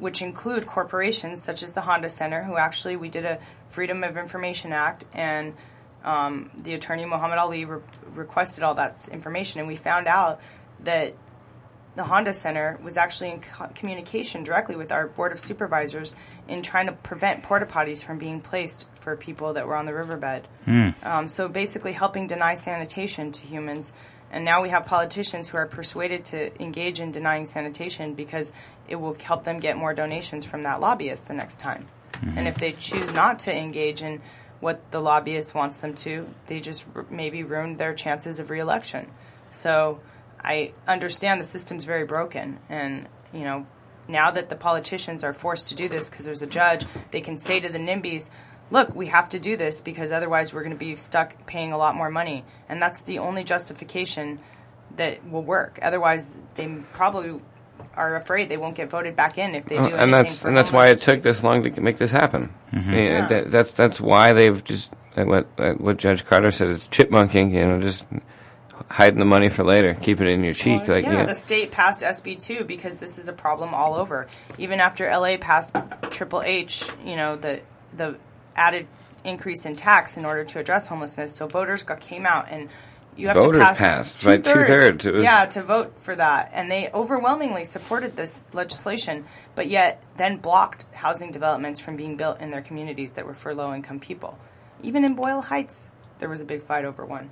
[0.00, 3.38] which include corporations such as the Honda Center, who actually we did a
[3.68, 5.54] Freedom of Information Act, and
[6.04, 7.80] um, the attorney Mohammed Aly re-
[8.14, 10.40] requested all that information, and we found out
[10.80, 11.14] that
[11.96, 16.14] the Honda Center was actually in co- communication directly with our board of supervisors
[16.48, 19.94] in trying to prevent porta potties from being placed for people that were on the
[19.94, 20.48] riverbed.
[21.02, 23.92] Um, so basically, helping deny sanitation to humans.
[24.32, 28.52] And now we have politicians who are persuaded to engage in denying sanitation because
[28.86, 31.88] it will help them get more donations from that lobbyist the next time.
[32.36, 34.20] And if they choose not to engage in
[34.60, 39.10] what the lobbyist wants them to, they just r- maybe ruin their chances of reelection.
[39.50, 40.00] So
[40.42, 43.66] I understand the system's very broken, and you know
[44.08, 47.38] now that the politicians are forced to do this because there's a judge, they can
[47.38, 48.30] say to the NIMBYs,
[48.70, 51.78] "Look, we have to do this because otherwise we're going to be stuck paying a
[51.78, 54.40] lot more money," and that's the only justification
[54.96, 55.78] that will work.
[55.82, 57.40] Otherwise, they probably
[57.96, 59.98] are afraid they won't get voted back in if they do anything.
[59.98, 62.52] Uh, and that's for and that's why it took this long to make this happen.
[62.72, 62.92] Mm-hmm.
[62.92, 63.26] Yeah, Yeah.
[63.26, 66.68] that, that's that's why they've just uh, what uh, what Judge Carter said.
[66.68, 68.04] It's chipmunking, you know, just
[68.88, 71.26] hiding the money for later, keep it in your cheek, like yeah, you know.
[71.26, 74.26] the state passed SB two because this is a problem all over.
[74.58, 75.76] Even after LA passed
[76.10, 77.60] Triple H, you know the
[77.96, 78.16] the
[78.56, 78.86] added
[79.24, 81.34] increase in tax in order to address homelessness.
[81.34, 82.68] So voters got, came out and
[83.16, 85.04] you have Voters to pass passed by two-thirds.
[85.06, 90.36] Was- yeah, to vote for that, and they overwhelmingly supported this legislation, but yet then
[90.36, 94.38] blocked housing developments from being built in their communities that were for low income people.
[94.82, 95.88] Even in Boyle Heights,
[96.18, 97.30] there was a big fight over one.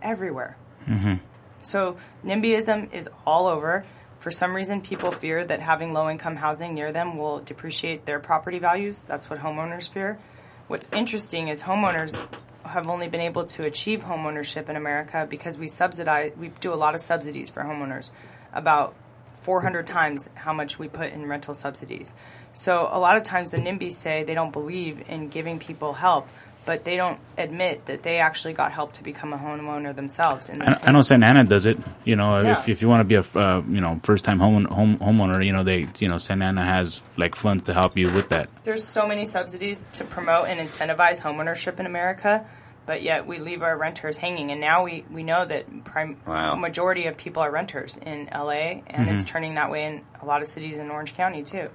[0.00, 0.56] Everywhere.
[0.86, 1.14] Mm-hmm.
[1.58, 3.84] So NIMBYism is all over.
[4.20, 8.18] For some reason, people fear that having low income housing near them will depreciate their
[8.18, 9.00] property values.
[9.00, 10.18] That's what homeowners fear.
[10.66, 12.26] What's interesting is homeowners
[12.68, 16.76] have only been able to achieve homeownership in America because we subsidize, we do a
[16.76, 18.10] lot of subsidies for homeowners,
[18.52, 18.94] about
[19.42, 22.12] 400 times how much we put in rental subsidies.
[22.52, 26.28] So a lot of times the NIMBYs say they don't believe in giving people help,
[26.66, 30.50] but they don't admit that they actually got help to become a homeowner themselves.
[30.50, 31.78] In I, I know Santa Ana does it.
[32.04, 32.58] You know, Yeah.
[32.58, 35.42] if if you want to be a uh, you know first time home, home homeowner,
[35.42, 38.50] you know they you know Santa Ana has like funds to help you with that.
[38.64, 42.44] There's so many subsidies to promote and incentivize homeownership in America,
[42.88, 44.50] but yet we leave our renters hanging.
[44.50, 46.54] And now we, we know that prim- Wow.
[46.54, 49.30] majority of people are renters in LA, and it's mm-hmm.
[49.30, 51.68] turning that way in a lot of cities in Orange County too.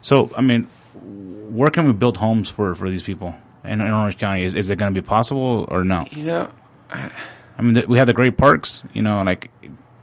[0.00, 4.16] So I mean, where can we build homes for for these people in, in Orange
[4.16, 4.42] County?
[4.42, 6.06] Is is it going to be possible or no?
[6.12, 6.48] you know,
[6.90, 8.84] I mean, th- we have the great parks.
[8.94, 9.50] You know, like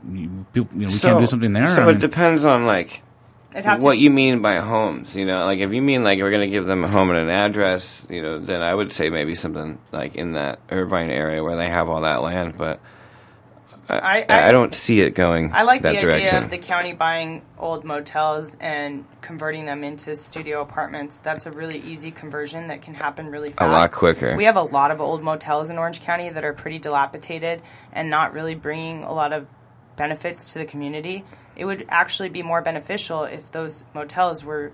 [0.08, 1.66] you, people, you know, we so, can't do something there.
[1.68, 3.02] So I it mean, depends on like
[3.52, 5.14] It'd have what to, you mean by homes.
[5.14, 7.18] You know, like if you mean like we're going to give them a home and
[7.18, 11.42] an address, you know, then I would say maybe something like in that Irvine area
[11.42, 12.56] where they have all that land.
[12.56, 12.80] But
[13.88, 15.52] I, I- I, don't see it going.
[15.52, 16.28] I like the direction.
[16.28, 21.18] idea of the county buying old motels and converting them into studio apartments.
[21.18, 23.68] That's a really easy conversion that can happen really fast.
[23.68, 24.36] A lot quicker.
[24.36, 28.08] We have a lot of old motels in Orange County that are pretty dilapidated and
[28.08, 29.46] not really bringing a lot of
[29.96, 31.24] benefits to the community.
[31.56, 34.72] It would actually be more beneficial if those motels were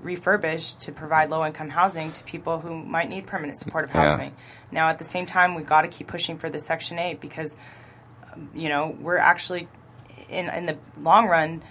[0.00, 4.08] refurbished to provide low income housing to people who might need permanent supportive Yeah.
[4.08, 4.32] housing.
[4.70, 7.56] Now, at the same time, we've got to keep pushing for the Section 8 because
[8.54, 9.68] you know, we're actually
[10.28, 11.62] in in the long run,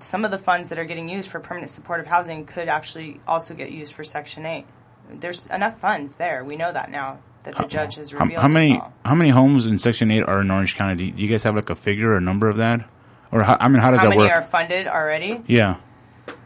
[0.00, 3.54] some of the funds that are getting used for permanent supportive housing could actually also
[3.54, 4.66] get used for Section Eight.
[5.10, 6.44] There's enough funds there.
[6.44, 8.42] We know that now that the judge has How, revealed.
[8.42, 8.92] how this many all.
[9.04, 11.12] how many homes in Section Eight are in Orange County?
[11.12, 12.84] Do you guys have like a figure or a number of that,
[13.30, 15.42] or how, I mean, how does How that many are funded already?
[15.46, 15.76] yeah,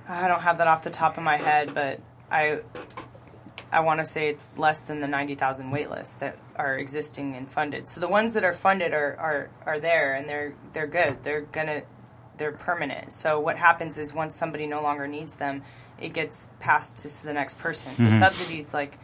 [0.08, 2.60] I don't have that off the top of my head, but I
[3.72, 7.50] I want to say it's less than the 90,000 wait lists that are existing and
[7.50, 7.88] funded.
[7.88, 11.22] So the ones that are funded are, are, are there and they're they're good.
[11.22, 11.82] They're gonna
[12.36, 13.12] they're permanent.
[13.12, 15.62] So what happens is once somebody no longer needs them,
[15.98, 17.92] it gets passed to the next person.
[17.96, 18.18] The mm-hmm.
[18.18, 18.98] subsidies like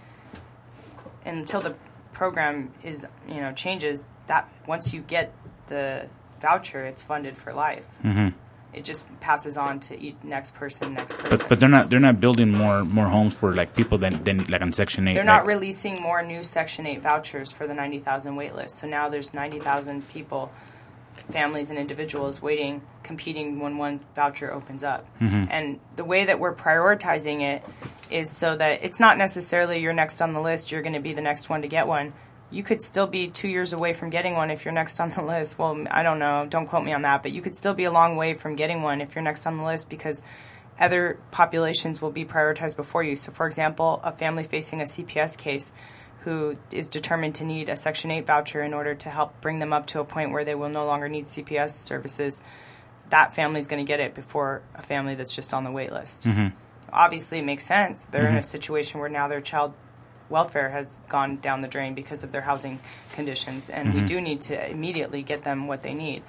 [1.24, 1.74] until the
[2.12, 5.33] program is you know changes that once you get
[5.68, 6.09] the
[6.41, 7.86] voucher, it's funded for life.
[8.03, 8.28] hmm
[8.74, 11.39] It just passes on to each next person, next person.
[11.39, 14.45] but but they're not they're not building more more homes for like people than than
[14.53, 15.14] like on Section Eight.
[15.14, 18.78] They're not like- releasing more new Section 8 vouchers for the 90,000 wait list.
[18.78, 20.53] So now there's 90,000 people,
[21.32, 25.07] families and individuals waiting, competing when one voucher opens up.
[25.20, 27.64] And the way that we're prioritizing it
[28.11, 31.14] is so that it's not necessarily you're next on the list, you're going to be
[31.14, 32.12] the next one to get one.
[32.51, 35.22] You could still be two years away from getting one if you're next on the
[35.22, 35.59] list.
[35.59, 36.46] Well, I don't know.
[36.49, 37.22] Don't quote me on that.
[37.22, 39.59] But you could still be a long way from getting one if you're next on
[39.59, 40.22] the list because
[40.80, 43.16] other populations will be prioritized before you.
[43.16, 45.72] So, for example, a family facing a CPS case
[46.20, 49.72] who is determined to need a Section 8 voucher in order to help bring them
[49.72, 52.42] up to a point where they will no longer need CPS services,
[53.11, 55.92] that family is going to get it before a family that's just on the wait
[55.92, 56.24] list.
[56.24, 56.49] Mm-hmm.
[56.92, 58.05] Obviously, it makes sense.
[58.07, 58.42] They're in a mm-hmm.
[58.42, 59.74] situation where now their child
[60.29, 62.81] welfare has gone down the drain because of their housing
[63.12, 66.22] conditions, and we do need to immediately get them what they need.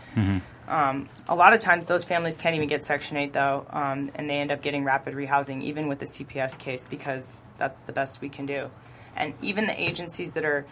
[0.68, 4.30] Um, a lot of times, those families can't even get Section 8, though, um, and
[4.30, 8.22] they end up getting rapid rehousing, even with the CPS case, because that's the best
[8.22, 8.70] we can do.
[9.16, 10.66] And even the agencies that are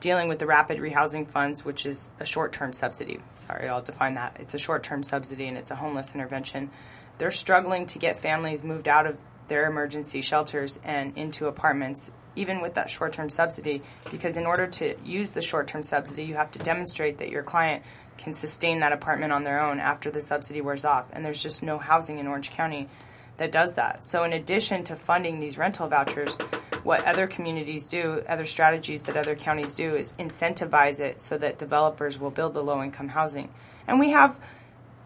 [0.00, 4.14] dealing with the rapid rehousing funds, which is a short term subsidy, sorry, I'll define
[4.14, 4.36] that.
[4.40, 6.70] It's a short term subsidy and it's a homeless intervention.
[7.18, 9.16] They're struggling to get families moved out of
[9.48, 14.66] their emergency shelters and into apartments, even with that short term subsidy, because in order
[14.66, 17.82] to use the short term subsidy, you have to demonstrate that your client
[18.16, 21.08] can sustain that apartment on their own after the subsidy wears off.
[21.12, 22.88] And there's just no housing in Orange County
[23.36, 24.04] that does that.
[24.04, 26.36] So, in addition to funding these rental vouchers,
[26.82, 31.58] what other communities do, other strategies that other counties do, is incentivize it so that
[31.58, 33.48] developers will build the low income housing.
[33.86, 34.38] And we have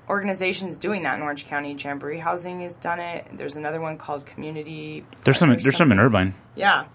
[0.09, 1.77] organizations doing that in Orange County.
[1.79, 3.27] Jamboree Housing has done it.
[3.33, 5.05] There's another one called Community.
[5.25, 6.01] There's some there's some in.
[6.01, 6.87] Irvine, Yeah.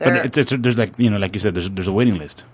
[0.00, 2.18] But They're- it's, it's there's like you know like you said there's there's a waiting
[2.18, 2.44] list.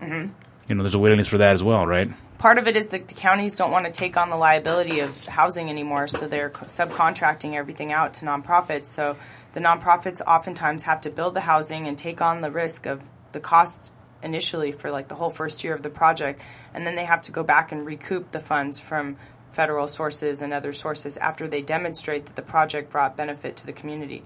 [0.00, 0.32] Mm-hmm.
[0.68, 2.10] You know, there's a waiting list for that as well, right?
[2.42, 5.26] part of it is that the counties don't want to take on the liability of
[5.26, 8.86] housing anymore, so they're subcontracting everything out to nonprofits.
[8.86, 9.16] So
[9.52, 13.00] the nonprofits oftentimes have to build the housing and take on the risk of
[13.30, 13.92] the cost
[14.24, 16.42] initially for like the whole first year of the project,
[16.74, 19.16] and then they have to go back and recoup the funds from
[19.52, 23.72] federal sources and other sources after they demonstrate that the project brought benefit to the
[23.72, 24.24] community.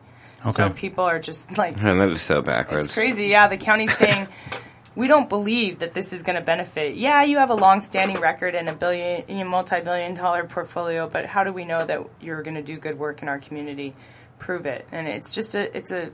[0.53, 2.87] So people are just like And that is so backwards.
[2.87, 3.27] it's crazy.
[3.27, 4.29] Yeah, the county's saying
[4.97, 6.97] we don't believe that this is going to benefit.
[6.97, 11.45] Yeah, you have a long-standing record and a billion, you know, multi-billion-dollar portfolio, but how
[11.45, 13.95] do we know that you're going to do good work in our community?
[14.39, 14.87] Prove it.
[14.93, 16.11] And it's just a it's a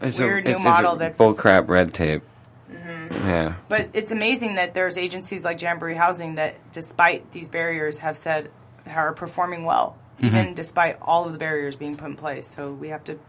[0.00, 2.22] It's weird a, new it's, model it's a that's bull crap red tape.
[2.70, 3.26] Mm-hmm.
[3.26, 3.54] Yeah.
[3.68, 8.50] but it's amazing that there's agencies like Jamboree Housing that, despite these barriers, have said
[8.86, 10.26] are performing well, mm-hmm.
[10.26, 12.46] even despite all of the barriers being put in place.
[12.46, 13.20] So we have to give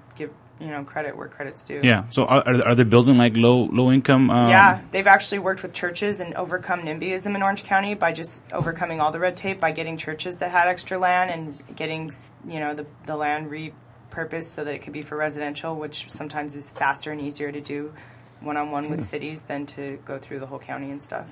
[0.61, 1.79] you know credit where credit's due.
[1.81, 2.03] Yeah.
[2.09, 4.29] So are, are are they building like low low income?
[4.29, 8.41] Um, Yeah, they've actually worked with churches and overcome NIMBYism in Orange County by just
[8.53, 12.11] overcoming all the red tape by getting churches that had extra land and getting
[12.47, 16.55] you know the the land repurposed so that it could be for residential, which sometimes
[16.55, 17.93] is faster and easier to do
[18.39, 21.25] one on one with cities than to go through the whole county and stuff.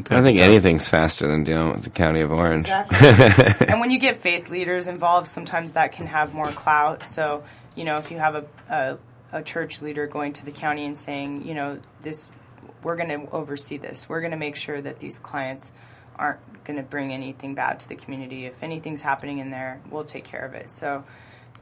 [0.00, 0.14] Okay.
[0.14, 2.66] I think anything's faster than dealing with the county of Orange.
[2.66, 3.66] Exactly.
[3.68, 7.02] and when you get faith leaders involved, sometimes that can have more clout.
[7.02, 7.44] So,
[7.76, 8.98] you know, if you have a, a,
[9.32, 12.30] a church leader going to the county and saying, you know, this,
[12.82, 14.08] we're going to oversee this.
[14.08, 15.70] We're going to make sure that these clients
[16.16, 18.46] aren't going to bring anything bad to the community.
[18.46, 20.70] If anything's happening in there, we'll take care of it.
[20.70, 21.04] So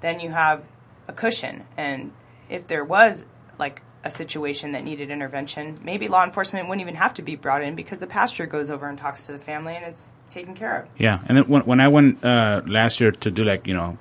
[0.00, 0.64] then you have
[1.08, 1.64] a cushion.
[1.76, 2.12] And
[2.48, 3.26] if there was
[3.58, 7.62] like a situation that needed intervention, maybe law enforcement wouldn't even have to be brought
[7.62, 10.82] in because the pastor goes over and talks to the family and it's taken care
[10.82, 10.88] of.
[10.98, 13.98] Yeah, and then when, when I went uh, last year to do like you know,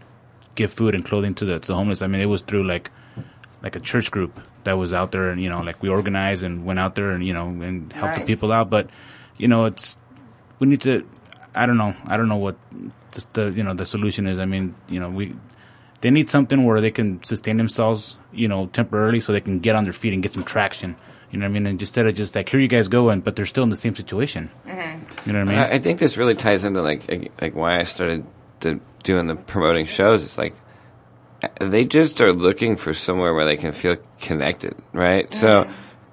[0.56, 2.92] give food and clothing to the to the homeless, I mean it was through like
[3.62, 6.66] like a church group that was out there, and you know, like we organized and
[6.66, 8.70] went out there and you know and helped the people out.
[8.70, 8.90] But
[9.38, 9.98] you know, it's
[10.60, 11.08] we need to.
[11.56, 11.94] I don't know.
[12.06, 12.58] I don't know what
[13.12, 14.40] the, the you know the solution is.
[14.40, 15.36] I mean, you know, we
[16.02, 19.76] they need something where they can sustain themselves, you know, temporarily, so they can get
[19.76, 20.96] on their feet and get some traction.
[21.32, 21.68] You know what I mean?
[21.68, 23.76] And instead of just like here you guys go, and but they're still in the
[23.78, 24.52] same situation.
[24.68, 25.30] Mm-hmm.
[25.30, 25.60] You know what I mean?
[25.60, 28.26] I, I think this really ties into like like- like why I started
[28.62, 30.24] to doing the promoting shows.
[30.24, 30.56] It's like
[31.60, 35.34] they just are looking for somewhere where they can feel connected, right?
[35.34, 35.68] So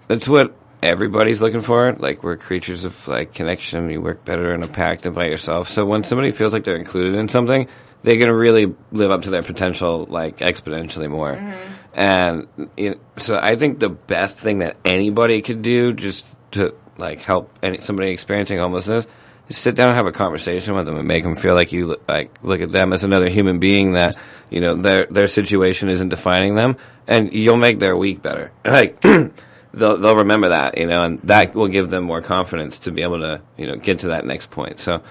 [0.09, 1.93] that's what everybody's looking for.
[1.93, 3.91] Like we're creatures of like connection.
[3.91, 5.69] You work better in a pack than by yourself.
[5.69, 7.69] So when somebody feels like they're included in something,
[8.03, 11.35] they're gonna really live up to their potential like exponentially more.
[11.35, 11.75] Mm-hmm.
[11.93, 16.75] And you know, so I think the best thing that anybody could do just to
[16.99, 19.07] like help any somebody experiencing homelessness
[19.51, 21.87] is sit down and have a conversation with them and make them feel like you
[21.87, 24.17] look- like look at them as another human being that
[24.49, 26.77] you know their their situation isn't defining them
[27.07, 28.53] and you'll make their week better.
[28.65, 29.01] Like
[29.75, 33.03] they'll they'll remember that you know and that will give them more confidence to be
[33.03, 34.81] able to you know get to that next point.
[34.81, 35.03] So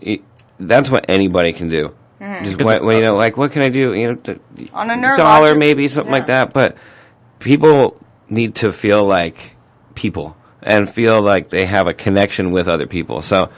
[0.00, 0.22] it,
[0.60, 1.94] that's what anybody can do.
[2.20, 2.44] Mm-hmm.
[2.44, 3.94] Just what, what, you uh, know like what can I do?
[3.94, 4.40] You know th-
[4.72, 6.76] On a dollar maybe something like that but
[7.38, 7.96] people
[8.28, 9.54] need to feel like
[9.94, 13.22] people and feel like they have a connection with other people.
[13.22, 13.50] So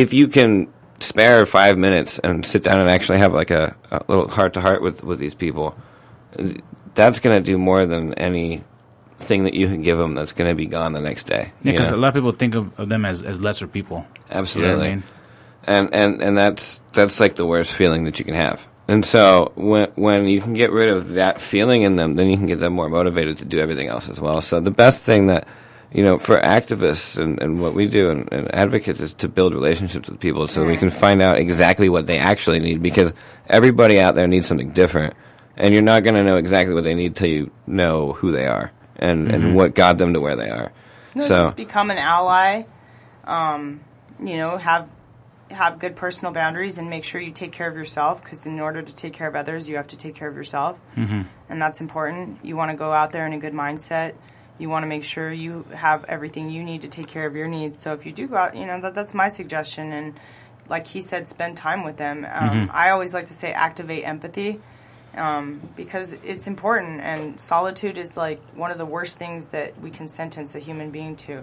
[0.00, 4.02] if you can spare five minutes and sit down and actually have like a, a
[4.08, 5.76] little heart to heart with with these people,
[6.94, 8.64] that's going to do more than any
[9.18, 11.52] thing that you can give them that's going to be gone the next day.
[11.62, 14.06] Yeah, because a lot of people think of, of them as, as lesser people.
[14.30, 14.72] Absolutely.
[14.72, 15.04] You know I mean?
[15.68, 18.66] and and and that's that's like the worst feeling that you can have.
[18.88, 22.36] And so when when you can get rid of that feeling in them, then you
[22.36, 24.40] can get them more motivated to do everything else as well.
[24.40, 25.46] So the best thing that
[25.92, 29.54] you know for activists and, and what we do and, and advocates is to build
[29.54, 33.12] relationships with people so we can find out exactly what they actually need because
[33.48, 35.14] everybody out there needs something different,
[35.56, 38.46] and you're not going to know exactly what they need till you know who they
[38.46, 40.72] are and and what got them to where they are.
[41.14, 42.64] No, so just become an ally.
[43.24, 43.80] Um,
[44.20, 44.88] you know, have
[45.50, 48.82] have good personal boundaries and make sure you take care of yourself because in order
[48.82, 51.22] to take care of others, you have to take care of yourself, mm-hmm.
[51.48, 52.44] and that's important.
[52.44, 54.14] You want to go out there in a good mindset.
[54.58, 57.48] You want to make sure you have everything you need to take care of your
[57.48, 57.78] needs.
[57.78, 59.92] So if you do go out, you know that that's my suggestion.
[59.92, 60.14] And
[60.68, 62.26] like he said, spend time with them.
[62.30, 64.60] Um, I always like to say activate empathy
[65.14, 69.90] um, because it's important and solitude is like one of the worst things that we
[69.90, 71.42] can sentence a human being to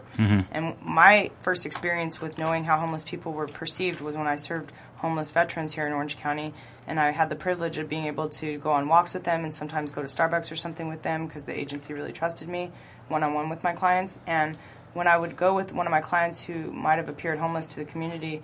[0.51, 4.72] and my first experience with knowing how homeless people were perceived was when i served
[4.97, 6.53] homeless veterans here in orange county
[6.88, 9.53] and i had the privilege of being able to go on walks with them and
[9.53, 12.72] sometimes go to starbucks or something with them because the agency really trusted me
[13.07, 14.57] one-on-one with my clients and
[14.93, 17.77] when i would go with one of my clients who might have appeared homeless to
[17.77, 18.41] the community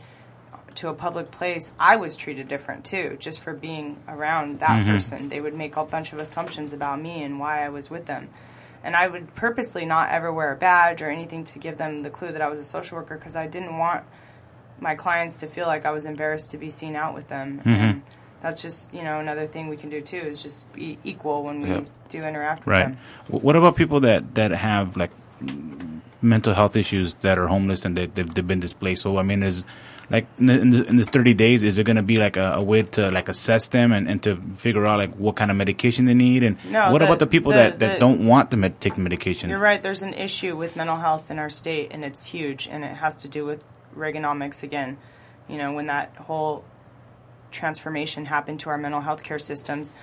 [0.76, 4.92] to a public place, I was treated different too, just for being around that mm-hmm.
[4.92, 5.30] person.
[5.30, 8.30] They would make a bunch of assumptions about me and why I was with them.
[8.84, 12.10] And I would purposely not ever wear a badge or anything to give them the
[12.10, 14.04] clue that I was a social worker because I didn't want
[14.80, 17.60] my clients to feel like I was embarrassed to be seen out with them.
[17.60, 17.70] Mm-hmm.
[17.70, 18.02] And
[18.42, 21.62] that's just, you know, another thing we can do too is just be equal when
[21.62, 21.82] we Yeah.
[22.10, 22.88] do interact with Right.
[22.90, 22.98] them.
[23.28, 25.12] Wh- What about people that, that have like
[26.22, 29.04] mental health issues that are homeless and they, they've, they've been displaced?
[29.04, 29.66] So I mean, is
[30.10, 32.62] like in, the, in, this thirty days, is it going to be like a, a
[32.62, 36.06] way to like assess them and, and to figure out like what kind of medication
[36.06, 36.44] they need?
[36.44, 38.98] And No, what the- about the people the- that, that don't want to med- take
[38.98, 39.50] medication?
[39.50, 39.82] You're right.
[39.82, 43.18] There's an issue with mental health in our state, and it's huge, and it has
[43.18, 43.64] to do with
[43.96, 44.98] Reaganomics again.
[45.48, 46.64] You know, when that whole
[47.52, 49.94] transformation happened to our mental health care systems,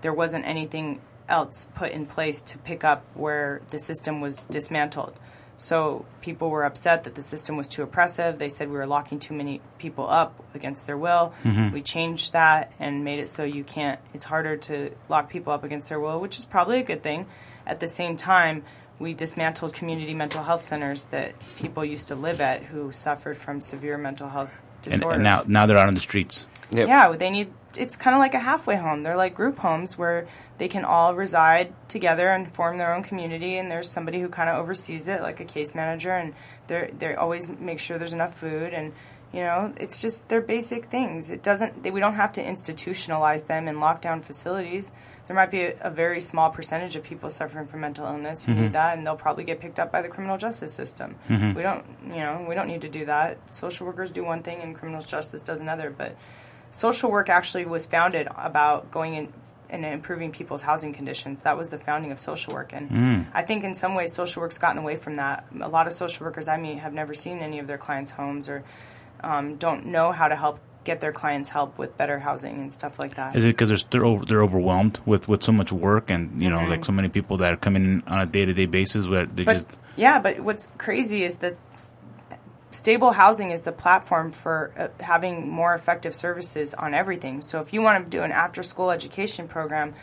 [0.00, 5.18] there wasn't anything else put in place to pick up where the system was dismantled.
[5.60, 8.38] So people were upset that the system was too oppressive.
[8.38, 11.34] They said we were locking too many people up against their will.
[11.42, 11.74] Mm-hmm.
[11.74, 15.64] We changed that and made it so you can't, it's harder to lock people up
[15.64, 17.26] against their will, which is probably a good thing.
[17.66, 18.62] At the same time,
[19.00, 23.60] we dismantled community mental health centers that people used to live at who suffered from
[23.60, 25.16] severe mental health and, disorders.
[25.16, 26.46] and now now they're out on the streets.
[26.70, 26.88] Yep.
[26.88, 27.52] Yeah, they need.
[27.76, 29.02] It's kind of like a halfway home.
[29.02, 30.26] They're like group homes where
[30.58, 33.56] they can all reside together and form their own community.
[33.56, 36.34] And there's somebody who kind of oversees it, like a case manager, and
[36.66, 38.72] they they always make sure there's enough food.
[38.72, 38.92] And
[39.32, 41.30] you know, it's just they're basic things.
[41.30, 41.82] It doesn't.
[41.82, 44.90] They, we don't have to institutionalize them in lockdown facilities.
[45.26, 48.54] There might be a, a very small percentage of people suffering from mental illness who
[48.54, 48.72] need mm-hmm.
[48.72, 51.16] that, and they'll probably get picked up by the criminal justice system.
[51.28, 51.52] Mm-hmm.
[51.52, 53.52] We don't, you know, we don't need to do that.
[53.52, 55.90] Social workers do one thing, and criminal justice does another.
[55.90, 56.16] But
[56.70, 59.32] social work actually was founded about going in
[59.70, 61.42] and improving people's housing conditions.
[61.42, 63.26] That was the founding of social work, and Mm.
[63.34, 65.44] I think in some ways social work's gotten away from that.
[65.60, 68.48] A lot of social workers I meet have never seen any of their clients' homes
[68.48, 68.64] or
[69.22, 72.98] um, don't know how to help get their clients help with better housing and stuff
[72.98, 73.36] like that.
[73.36, 76.48] Is it because they're they're, over, they're overwhelmed with, with so much work and you
[76.48, 76.70] know Mm-hmm.
[76.70, 79.26] like so many people that are coming in on a day to day basis where
[79.26, 79.66] they but just
[79.96, 81.56] yeah, but what's crazy is that
[82.70, 87.40] stable housing is the platform for uh, having more effective services on everything.
[87.40, 89.94] So if you want to do an after school education program,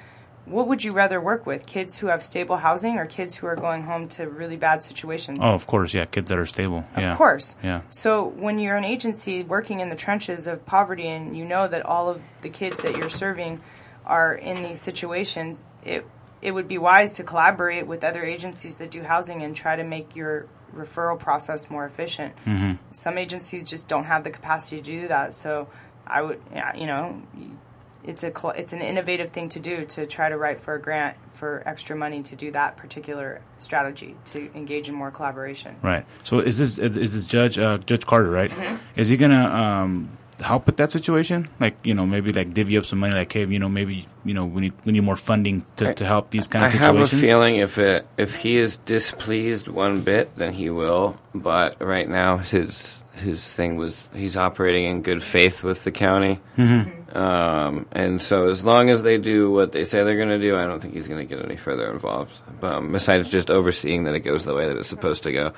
[0.46, 1.66] what would you rather work with?
[1.66, 5.40] Kids who have stable housing or kids who are going home to really bad situations?
[5.42, 7.56] oh of course yeah kids that are stable yeah Of course.
[7.64, 11.68] yeah So when you're an agency working in the trenches of poverty and you know
[11.68, 13.60] that all of the kids that you're serving
[14.06, 16.06] are in these situations, it
[16.44, 19.84] it would be wise to collaborate with other agencies that do housing and try to
[19.84, 20.46] make your
[20.76, 22.34] referral process more efficient.
[22.46, 22.74] Mm-hmm.
[22.92, 25.34] Some agencies just don't have the capacity to do that.
[25.34, 25.68] So
[26.06, 26.42] I would,
[26.76, 27.22] you know,
[28.04, 31.18] it's a it's an innovative thing to do to try to write for a grant
[31.34, 35.76] for extra money to do that particular strategy to engage in more collaboration.
[35.82, 38.76] right so is this is this Judge uh, Judge Carter right Mm-hmm.
[38.96, 40.12] is he gonna um,
[40.42, 43.46] help with that situation like you know maybe like divvy up some money like hey
[43.46, 46.48] you know maybe you know we need we need more funding to, to help these
[46.48, 50.36] kind I of have situations a feeling if it if he is displeased one bit,
[50.36, 51.18] then he will.
[51.34, 56.40] But right now, his his thing was he's operating in good faith with the county,
[56.58, 57.18] Mm-hmm.
[57.18, 60.58] um, and so as long as they do what they say they're going to do,
[60.58, 62.34] I don't think he's going to get any further involved.
[62.62, 65.54] Um, besides just overseeing that it goes the way that it's supposed to go.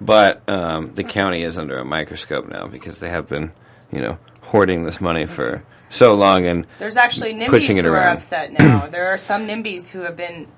[0.00, 3.52] But um, the county is under a microscope now because they have been,
[3.94, 7.90] you know, hoarding this money for so long and There's actually NIMBYs Pushing it who
[7.92, 8.14] are around.
[8.16, 8.86] upset now.
[8.90, 10.48] there are some NIMBYs who have been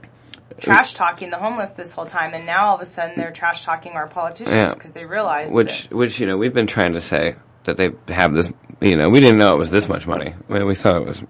[0.59, 3.63] trash talking the homeless this whole time, and now all of a sudden they're trash
[3.65, 4.73] talking our politicians Yeah.
[4.73, 7.91] because they realize which that which you know we've been trying to say that they
[8.09, 10.75] have this you know we didn't know it was this much money I mean, we
[10.75, 11.23] thought it was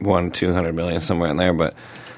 [0.00, 1.74] one two hundred million somewhere in there but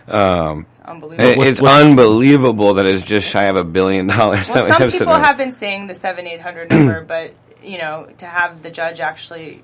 [0.08, 1.42] um, unbelievable.
[1.42, 4.78] it- it's what- unbelievable that it's just shy of a billion dollars well, that some
[4.78, 7.32] we have people have been saying the seven eight hundred number, but
[7.66, 9.62] you know to have the judge actually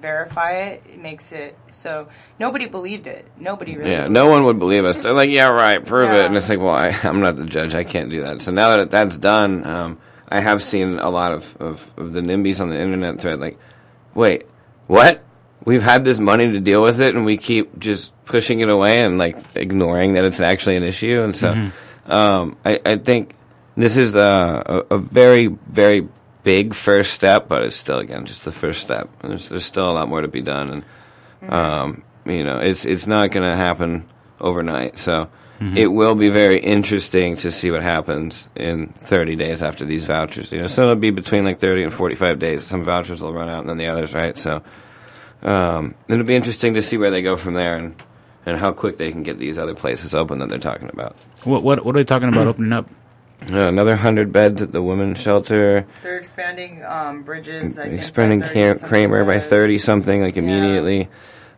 [0.00, 2.06] verify it, it makes it so
[2.38, 3.26] nobody believed it.
[3.38, 3.90] Nobody really.
[3.90, 5.02] yeah, no one would believe us.
[5.02, 7.74] They're like, "Yeah, right, prove it." And it's like, "Well, I, I'm not the judge.
[7.74, 11.32] I can't do that." So now that that's done, um, I have seen a lot
[11.32, 13.40] of, of, of the NIMBYs on the internet thread.
[13.40, 13.58] Like,
[14.14, 14.46] wait,
[14.86, 15.24] what?
[15.64, 19.02] We've had this money to deal with it, and we keep just pushing it away
[19.02, 21.22] and like ignoring that it's actually an issue.
[21.22, 21.70] And so,
[22.06, 23.34] um, I, I think
[23.76, 26.08] this is a, a, a very, very
[26.48, 29.10] big first step, but it's still again just the first step.
[29.20, 30.82] There's, there's still a lot more to be done,
[31.42, 34.08] and um, you know, it's it's not going to happen
[34.40, 34.98] overnight.
[34.98, 35.28] So.
[35.60, 40.52] It will be very interesting to see what happens in 30 days after these vouchers.
[40.52, 42.62] You know, so it'll be between like 30 and 45 days.
[42.62, 44.38] Some vouchers will run out, and then the others, right?
[44.38, 44.62] So,
[45.42, 48.00] um, it'll be interesting to see where they go from there and,
[48.46, 51.16] and how quick they can get these other places open that they're talking about.
[51.42, 52.88] what what what are they talking about opening up
[53.50, 55.86] Uh, another hundred beds at the women's shelter.
[56.02, 57.78] They're expanding um, bridges.
[57.78, 61.08] I think, Expanding 30 Cam- Kraemer by thirty something, like immediately.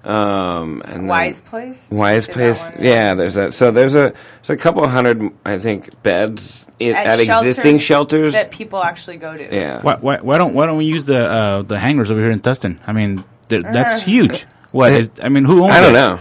[0.05, 1.87] Um, and then- Wise Place.
[1.91, 3.15] Wise Say Place, one, yeah.
[3.15, 3.55] There's that.
[3.55, 4.13] So there's a
[4.43, 8.33] there's a couple hundred, I think, beds in, at, existing shelters.
[8.35, 9.45] that people actually go to.
[9.59, 12.31] yeah, why, why why don't why don't we use the uh, the hangars over here
[12.31, 15.95] in Tustin I mean that's huge what is I mean who owns I don't it?
[15.95, 16.21] know.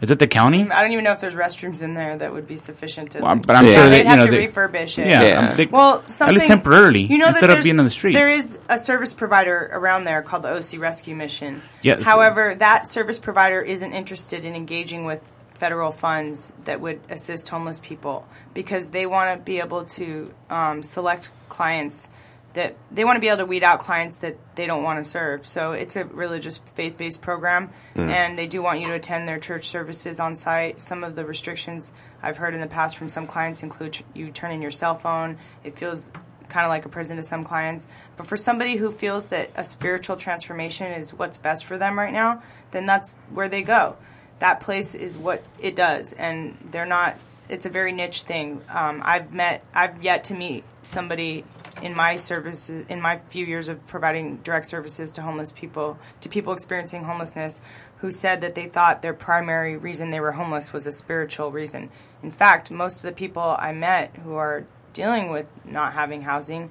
[0.00, 2.46] Is it the county I don't even know if there's restrooms in there that would
[2.46, 3.20] be sufficient to.
[3.20, 3.74] Well, but I'm Yeah.
[3.74, 5.06] sure they'd that you have know to they, refurbish it.
[5.08, 5.56] yeah, Yeah.
[5.58, 8.14] I'm Well, at least temporarily You know that instead of there's- being on the street
[8.14, 11.62] There is a service provider around there called the OC Rescue Mission.
[11.82, 12.00] Yeah.
[12.02, 15.22] However, that service provider isn't interested in engaging with
[15.54, 20.82] federal funds that would assist homeless people because they want to be able to um,
[20.82, 22.08] select clients
[22.54, 25.08] that they want to be able to weed out clients that they don't want to
[25.08, 25.46] serve.
[25.46, 27.70] So it's a religious faith-based program,
[28.10, 30.80] and they do want you to attend their church services on site.
[30.80, 31.92] Some of the restrictions
[32.22, 35.38] I've heard in the past from some clients include you turn in your cell phone.
[35.62, 36.10] It feels
[36.48, 37.86] kind of like a prison to some clients.
[38.16, 42.12] But for somebody who feels that a spiritual transformation is what's best for them right
[42.12, 42.42] now,
[42.72, 43.96] then that's where they go.
[44.40, 47.14] That place is what it does, and they're not.
[47.48, 48.62] It's a very niche thing.
[48.68, 49.64] Um, I've met.
[49.74, 51.44] I've yet to meet somebody
[51.82, 56.28] in my services in my few years of providing direct services to homeless people to
[56.28, 57.60] people experiencing homelessness
[57.98, 61.90] who said that they thought their primary reason they were homeless was a spiritual reason.
[62.22, 64.64] In fact, most of the people I met who are
[64.94, 66.70] dealing with not having housing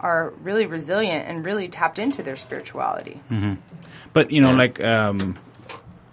[0.00, 3.20] are really resilient and really tapped into their spirituality.
[4.12, 5.36] But you know, like um,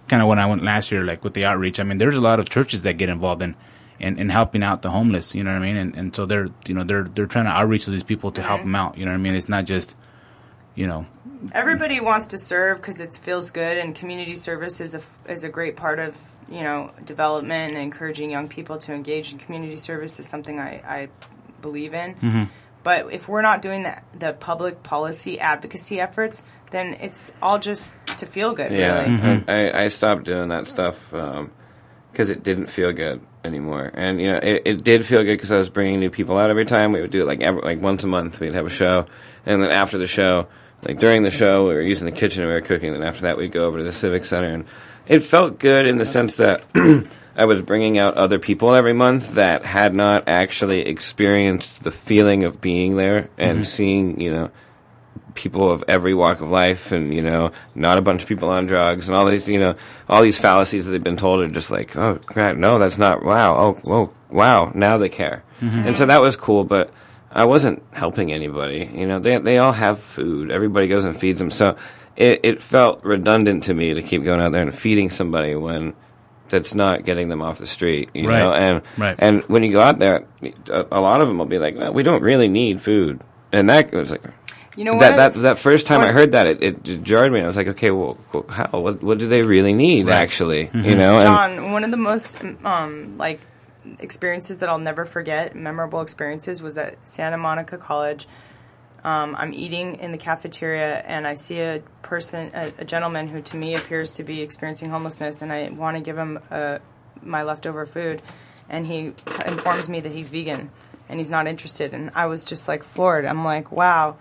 [0.08, 1.80] kind of when I went last year, like with the outreach.
[1.80, 3.56] I mean, there's a lot of churches that get involved in
[4.02, 5.36] in, in helping out the homeless.
[5.36, 5.78] You know what I mean?
[5.78, 8.42] And and so they're you know they're they're trying to outreach to these people to
[8.42, 8.98] help them out.
[8.98, 9.36] You know what I mean?
[9.36, 9.96] It's not just
[10.76, 11.06] you know
[11.54, 15.50] Everybody wants to serve because it feels good, and community service is a is a
[15.50, 16.16] great part of
[16.52, 20.82] you know, development and encouraging young people to engage in community service is something I,
[20.86, 21.10] I
[21.62, 22.16] believe in.
[22.16, 22.44] Mm-hmm.
[22.84, 27.96] But if we're not doing the, the public policy advocacy efforts, then it's all just
[28.18, 29.18] to feel good, Yeah, really.
[29.18, 29.50] Mm-hmm.
[29.50, 31.14] I, I stopped doing that stuff
[32.12, 33.92] because it didn't feel good anymore.
[33.94, 36.50] And you know, it, it did feel good because I was bringing new people out
[36.50, 36.92] every time.
[36.92, 38.40] We would do it like every, like once a month.
[38.40, 39.06] We'd have a show,
[39.46, 40.48] and then after the show,
[40.84, 42.94] like during the show, we were using the kitchen and we were cooking.
[42.94, 44.66] Then after that, we'd go over to the civic center, and
[45.08, 46.64] it felt good in the sense that.
[47.34, 52.44] I was bringing out other people every month that had not actually experienced the feeling
[52.44, 53.64] of being there and mm-hmm.
[53.64, 54.52] seeing, you know,
[55.34, 58.66] people of every walk of life and you know not a bunch of people on
[58.66, 59.74] drugs and all these you know
[60.10, 63.24] all these fallacies that they've been told are just like oh crap no that's not
[63.24, 65.88] wow oh whoa wow now they care mm-hmm.
[65.88, 66.94] and so that was cool but
[67.32, 71.40] I wasn't helping anybody you know they they all have food everybody goes and feeds
[71.40, 71.78] them so
[72.18, 75.94] it it felt redundant to me to keep going out there and feeding somebody when
[76.50, 78.40] that's not getting them off the street you Right.
[78.40, 79.16] know and Right.
[79.18, 80.26] and when you go out there
[80.70, 83.22] a, a lot of them will be like well, we don't really need food
[83.54, 84.22] and that was like
[84.78, 85.34] You know that, what?
[85.34, 87.42] that that first time I heard that, it, it jarred me.
[87.42, 88.80] I was like, okay, well, well, how?
[88.80, 90.70] What, what do they really need, actually?
[90.74, 93.40] You know, and John, one of the most um, like
[94.00, 98.28] experiences that I'll never forget, memorable experiences, was at Santa Monica College.
[99.04, 103.42] Um, I'm eating in the cafeteria and I see a person, a, a gentleman who
[103.42, 106.78] to me appears to be experiencing homelessness, and I want to give him uh,
[107.22, 108.22] my leftover food,
[108.70, 110.70] and he t- informs me that he's vegan
[111.10, 113.26] and he's not interested, and I was just like floored.
[113.26, 114.18] I'm like, wow,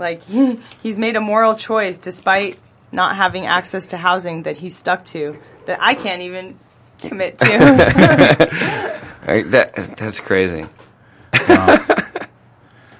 [0.00, 2.58] like he, he's made a moral choice despite
[2.90, 6.58] not having access to housing that he's stuck to that I can't even
[6.98, 8.96] commit to.
[9.28, 10.66] Right, that that's crazy.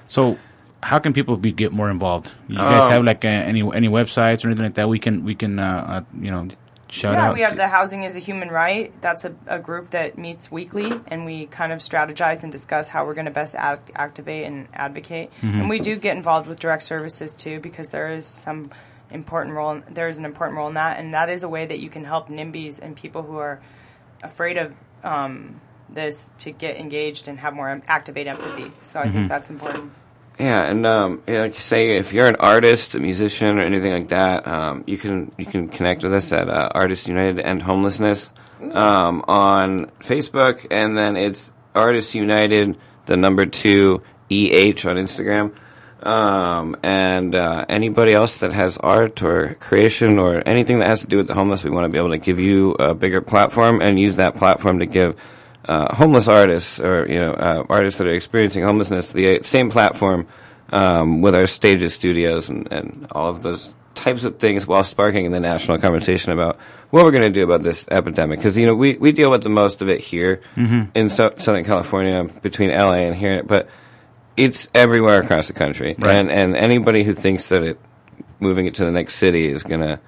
[0.07, 0.37] So,
[0.83, 2.31] how can people be get more involved?
[2.47, 5.23] You guys Um, have like uh, any any websites or anything like that we can
[5.23, 6.47] we can uh, uh, you know
[6.91, 7.33] shout yeah, out.
[7.33, 8.93] we have the Housing is a Human Right.
[9.01, 13.05] That's a, a group that meets weekly, and we kind of strategize and discuss how
[13.05, 15.31] we're going to best ad- activate and advocate.
[15.41, 18.71] And we do get involved with direct services too, because there is some
[19.11, 19.81] important role.
[19.89, 22.03] There is an important role in that, and that is a way that you can
[22.03, 23.59] help NIMBYs and people who are
[24.21, 28.71] afraid of um, this to get engaged and have more activate empathy.
[28.81, 29.91] So I think that's important.
[30.39, 33.93] Yeah, and um, know, like you say, if you're an artist, a musician, or anything
[33.93, 37.61] like that, um, you can you can connect with us at uh, Artists United End
[37.61, 38.31] Homelessness
[38.71, 44.01] um, on Facebook, and then it's Artists United, the number two
[44.31, 45.53] eh on Instagram.
[46.03, 51.07] Um, and uh, anybody else that has art or creation or anything that has to
[51.07, 53.81] do with the homeless, we want to be able to give you a bigger platform
[53.81, 55.15] and use that platform to give
[55.71, 60.27] uh, homeless artists or you know uh, artists that are experiencing homelessness the same platform
[60.71, 65.31] um, with our stages, studios, and, and all of those types of things, while sparking
[65.31, 66.57] the national conversation about
[66.91, 68.39] what we're going to do about this epidemic.
[68.39, 70.41] Because you know we, we deal with the most of it here
[70.95, 73.67] in so- Southern California, between LA and here, but
[74.37, 76.15] it's everywhere across the country, Right.
[76.15, 77.77] and and anybody who thinks that it
[78.39, 79.99] moving it to the next city is going to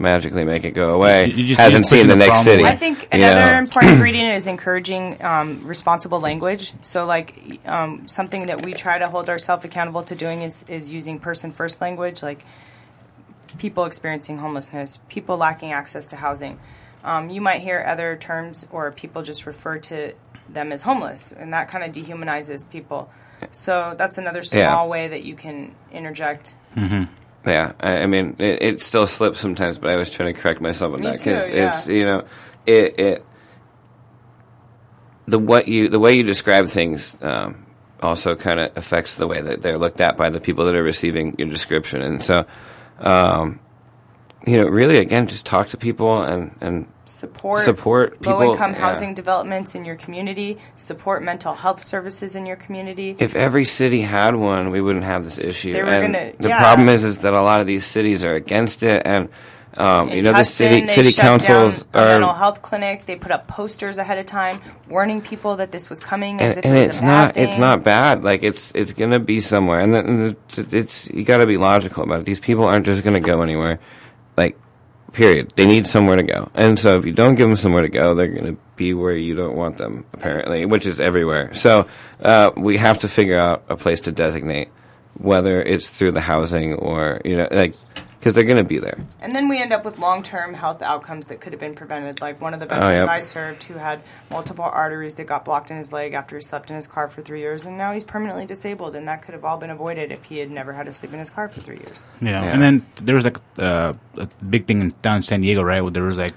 [0.00, 2.62] magically make it go away You- you just- hasn't seen the the next problem city.
[2.62, 2.72] away.
[2.72, 3.58] I think another know?
[3.58, 6.72] important ingredient is encouraging um, responsible language.
[6.82, 7.34] So, like
[7.66, 11.50] um, something that we try to hold ourselves accountable to doing is is using person
[11.52, 12.44] first language, like
[13.58, 16.58] people experiencing homelessness, people lacking access to housing.
[17.04, 20.12] Um, you might hear other terms, or people just refer to
[20.48, 23.10] them as homeless, and that kind of dehumanizes people.
[23.52, 24.84] So that's another small Yeah.
[24.84, 26.54] way that you can interject.
[27.46, 30.60] Yeah, I, I mean, it, it still slips sometimes, but I was trying to correct
[30.60, 31.68] myself on Me that because yeah.
[31.68, 32.24] it's you know,
[32.66, 33.26] it it
[35.26, 37.66] the what you the way you describe things um,
[38.02, 40.82] also kind of affects the way that they're looked at by the people that are
[40.82, 42.44] receiving your description, and so
[42.98, 43.58] um,
[44.46, 48.78] you know, really again, just talk to people and and support Support low income yeah.
[48.78, 53.16] housing developments in your community, support mental health services in your community.
[53.18, 55.74] if every city had one, we wouldn't have this issue.
[55.74, 56.58] And gonna- the yeah.
[56.58, 59.28] problem is, is that a lot of these cities are against it, and
[59.76, 63.04] um, you know, the city city councils down a mental health clinic.
[63.06, 66.58] They put up posters ahead of time warning people that this was coming as and,
[66.58, 67.48] if and it was it's a bad not thing.
[67.48, 71.24] it's not bad like it's it's gonna be somewhere and, then and it's, it's you
[71.24, 73.78] got to be logical about it these people aren't just gonna go anywhere
[74.36, 74.58] like
[75.12, 75.52] period.
[75.56, 76.50] They need somewhere to go.
[76.54, 79.34] And so if you don't give them somewhere to go they're gonna be where you
[79.34, 81.54] don't want them apparently which is everywhere.
[81.54, 81.88] So
[82.20, 84.68] uh, we have to figure out a place to designate
[85.14, 87.74] whether it's through the housing or you know like
[88.20, 91.26] because they're gonna be there And then we end up with long term health outcomes
[91.26, 92.20] that could have been prevented.
[92.20, 93.08] Like one of the Oh, veterans yep.
[93.08, 96.68] I served who had multiple arteries that got blocked in his leg after he slept
[96.70, 98.94] in his car for three years, and now he's permanently disabled.
[98.94, 101.18] And that could have all been avoided if he had never had to sleep in
[101.18, 102.04] his car for three years.
[102.20, 102.44] Yeah.
[102.44, 102.52] Yeah.
[102.52, 105.80] and then there was like uh, a big thing in down in San Diego, right?
[105.80, 106.34] Where there was like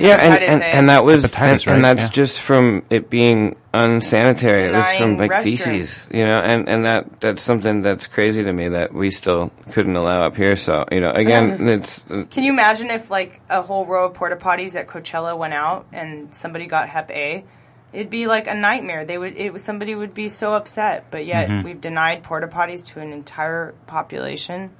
[0.00, 1.74] Yeah, and, and, and that was Hepatitis, and, right?
[1.76, 2.08] and that's Yeah.
[2.10, 4.68] just from it being unsanitary.
[4.68, 5.42] it was from like restrooms.
[5.44, 9.50] feces, you know, and and that that's something that's crazy to me that we still
[9.72, 10.56] couldn't allow up here.
[10.56, 14.14] So you know, again, it's uh, Can you imagine if like a whole row of
[14.14, 17.44] porta potties at Coachella went out and somebody got Hep A?
[17.92, 19.04] It'd be like a nightmare.
[19.04, 21.64] They would it was somebody would be so upset, but yet Mm-hmm.
[21.66, 24.70] we've denied porta potties to an entire population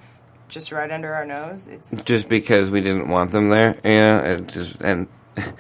[0.51, 1.67] just right under our nose.
[1.69, 3.77] It's just because we didn't want them there.
[3.85, 5.09] Yeah, it just and.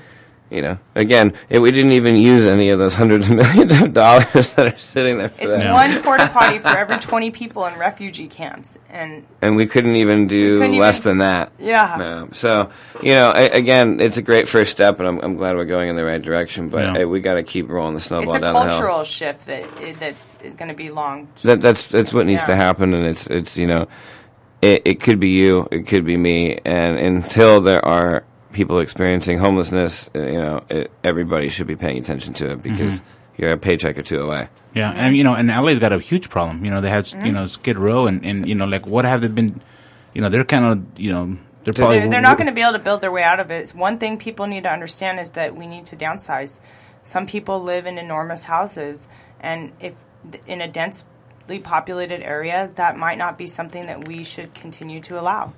[0.52, 3.92] You know, again, it, we didn't even use any of those hundreds of millions of
[3.92, 5.72] dollars that are sitting there for it's that.
[5.72, 10.26] one porta potty for every 20 people in refugee camps and and we couldn't even
[10.26, 11.52] do couldn't less even- than that.
[11.60, 11.94] Yeah.
[11.96, 12.28] No.
[12.32, 12.70] So
[13.00, 15.88] you know, a, again, it's a great first step, and I'm, I'm glad we're going
[15.88, 16.68] in the right direction.
[16.68, 16.94] But Yeah.
[16.94, 18.62] hey, we got to keep rolling the snowball down the hill.
[18.66, 21.28] It's a cultural shift that that's going to be long.
[21.44, 23.86] That, that's that's what needs to happen, and it's it's you know,
[24.62, 29.38] it it could be you, it could be me, and until there are people experiencing
[29.38, 33.42] homelessness, uh, you know, it, everybody should be paying attention to it because Mm-hmm.
[33.42, 34.48] you're a paycheck or two away.
[34.74, 36.64] Yeah, and you know, and LA's got a huge problem.
[36.64, 37.26] You know, they had Mm-hmm.
[37.26, 39.60] you know Skid Row, and and you know, like what have they been?
[40.14, 42.60] You know, they're kind of you know they're probably They're, they're not going to be
[42.62, 43.70] able to build their way out of it.
[43.70, 46.58] One thing people need to understand is that we need to downsize.
[47.02, 49.08] Some people live in enormous houses,
[49.40, 49.94] and if
[50.46, 51.06] in a densely
[51.58, 55.52] populated area, that might not be something that we should continue to allow.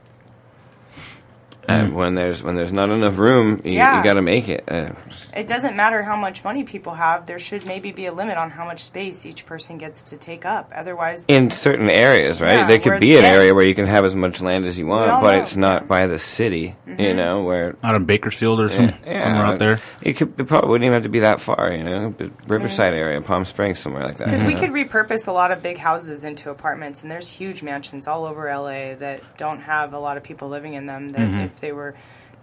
[1.68, 3.98] And when there's when there's not enough room, you, Yeah.
[3.98, 4.64] you got to make it.
[4.70, 4.90] Uh,
[5.34, 7.26] It doesn't matter how much money people have.
[7.26, 10.44] There should maybe be a limit on how much space each person gets to take
[10.44, 10.72] up.
[10.74, 12.58] Otherwise, in certain areas, right?
[12.60, 14.76] Yeah, there could be it's an area where you can have as much land as
[14.78, 17.00] you want, but know, it's not by the city, Mm-hmm.
[17.00, 19.80] you know, where out of Bakersfield or some, somewhere out there.
[20.02, 22.92] It could it probably wouldn't even have to be that far, you know, but Riverside
[22.94, 24.24] area, Palm Springs, somewhere like that.
[24.26, 24.60] Because you we know?
[24.60, 28.52] could repurpose a lot of big houses into apartments, and there's huge mansions all over
[28.52, 31.12] LA that don't have a lot of people living in them.
[31.12, 31.94] That if they were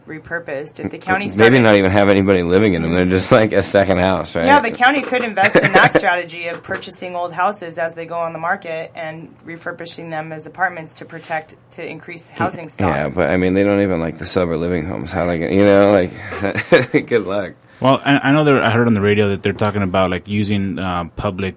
[0.08, 2.94] repurposed, if the county started, maybe not even have anybody living in them.
[2.94, 4.46] They're just like a second house, right?
[4.46, 8.18] yeah, the county could invest in that strategy of purchasing old houses as they go
[8.18, 12.96] on the market and refurbishing them as apartments to protect to increase housing stock.
[12.96, 15.12] Yeah, but I mean, they don't even like the sober living homes.
[15.12, 17.54] How they, get, you know, like, good luck.
[17.80, 18.62] Well, I, I know there.
[18.62, 21.56] I heard on the radio that they're talking about like using uh, public,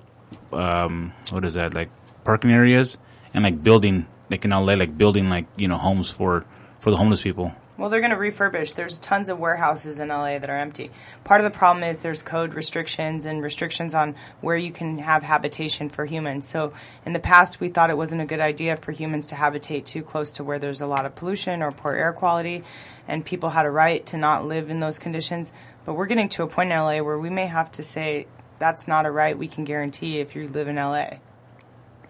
[0.53, 1.91] um, what is that, like
[2.25, 2.99] parking areas
[3.35, 6.45] and like building, like in LA, like building like you know homes for
[6.83, 7.55] for the homeless people.
[7.78, 8.74] Well, they're going to refurbish.
[8.74, 10.91] There's tons of warehouses in LA that are empty.
[11.22, 15.22] Part of the problem is there's code restrictions and restrictions on where you can have
[15.22, 16.45] habitation for humans.
[16.49, 16.72] So,
[17.07, 20.03] in the past, we thought it wasn't a good idea for humans to habitate too
[20.03, 22.64] close to where there's a lot of pollution or poor air quality,
[23.07, 25.53] and people had a right to not live in those conditions.
[25.85, 28.26] But we're getting to a point in LA where we may have to say
[28.59, 31.18] that's not a right we can guarantee if you live in LA.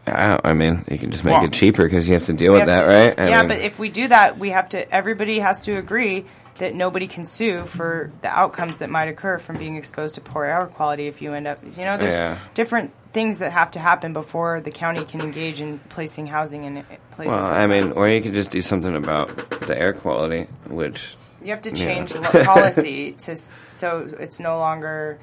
[0.06, 2.66] I, mean, you can just make Well- it cheaper because you have to deal with
[2.66, 3.18] that, to- right?
[3.20, 4.92] I yeah, mean, but if we do that, we have to.
[4.92, 6.24] Everybody has to agree
[6.58, 10.44] that nobody can sue for the outcomes that might occur from being exposed to poor
[10.44, 11.06] air quality.
[11.06, 12.36] If you end up, you know, there's Yeah.
[12.54, 16.84] different things that have to happen before the county can engage in placing housing in
[17.12, 17.34] places.
[17.34, 19.34] well, I mean, or you could just do something about
[19.66, 21.76] the air quality, which you have to yeah.
[21.76, 25.18] change lo- policy to so it's no longer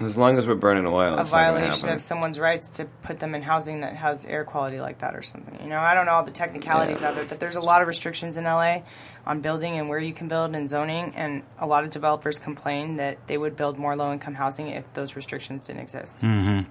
[0.00, 1.94] as long as we're burning oil, a it's violation happen.
[1.94, 5.22] of someone's rights to put them in housing that has air quality like that or
[5.22, 5.58] something.
[5.62, 7.10] You know, I don't know all the technicalities Yeah.
[7.10, 8.82] of it, but there's a lot of restrictions in LA
[9.26, 12.96] on building and where you can build and zoning, and a lot of developers complain
[12.96, 16.20] that they would build more low-income housing if those restrictions didn't exist.
[16.20, 16.68] Mm-hmm.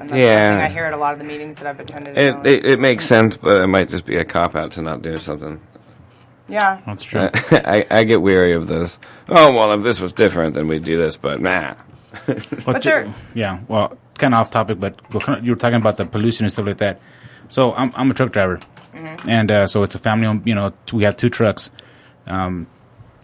[0.00, 0.50] And that's Yeah.
[0.50, 2.16] something I hear at a lot of the meetings that I've attended.
[2.16, 2.42] in It, LA.
[2.44, 5.16] it it makes sense, but it might just be a cop out to not do
[5.18, 5.60] something.
[6.48, 7.28] yeah, That's true.
[7.50, 8.98] I, I get weary of this.
[9.28, 11.16] Oh well, if this was different, then we'd do this.
[11.16, 11.74] But nah,
[12.64, 16.04] But they're- yeah, well, kind of off topic, but we're you were talking about the
[16.06, 17.00] pollution and stuff like that.
[17.48, 18.58] So I'm I'm a truck driver,
[19.26, 20.26] and uh, so it's a family.
[20.26, 21.70] owned You know, we have two trucks.
[22.26, 22.66] Um,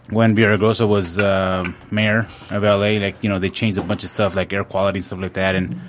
[0.09, 4.09] when Villaraigosa was uh, mayor of LA, like you know, they changed a bunch of
[4.09, 5.79] stuff like air quality and stuff like that, and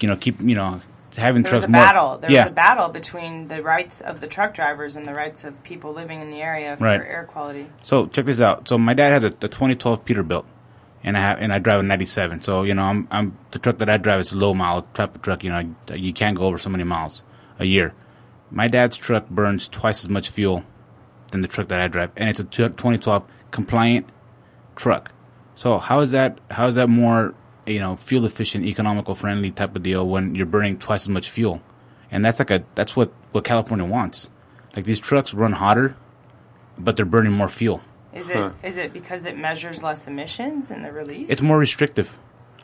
[0.00, 0.80] you know, keep you know
[1.16, 1.82] having there was trucks a more.
[1.82, 2.18] battle.
[2.18, 5.44] There yeah, was a battle between the rights of the truck drivers and the rights
[5.44, 7.00] of people living in the area for Right.
[7.00, 7.66] air quality.
[7.82, 8.68] So check this out.
[8.68, 10.44] So my dad has a, a 2012 Peterbilt,
[11.04, 12.42] and I have, and I drive a 97.
[12.42, 15.14] So you know, I'm I'm the truck that I drive is a low mile type
[15.14, 15.44] of truck.
[15.44, 17.22] You know, you can't go over so many miles
[17.58, 17.94] a year.
[18.50, 20.64] My dad's truck burns twice as much fuel
[21.30, 24.08] than the truck that I drive, and it's a 2012 compliant
[24.76, 25.12] truck.
[25.54, 26.38] So how is that?
[26.50, 27.34] How is that more
[27.66, 31.30] you know fuel efficient, economical friendly type of deal when you're burning twice as much
[31.30, 31.60] fuel?
[32.10, 34.30] And that's like a that's what what California wants.
[34.76, 35.96] Like these trucks run hotter,
[36.78, 37.82] but they're burning more fuel.
[38.12, 41.30] Is it is it because it measures less emissions in the release?
[41.30, 42.18] It's more restrictive,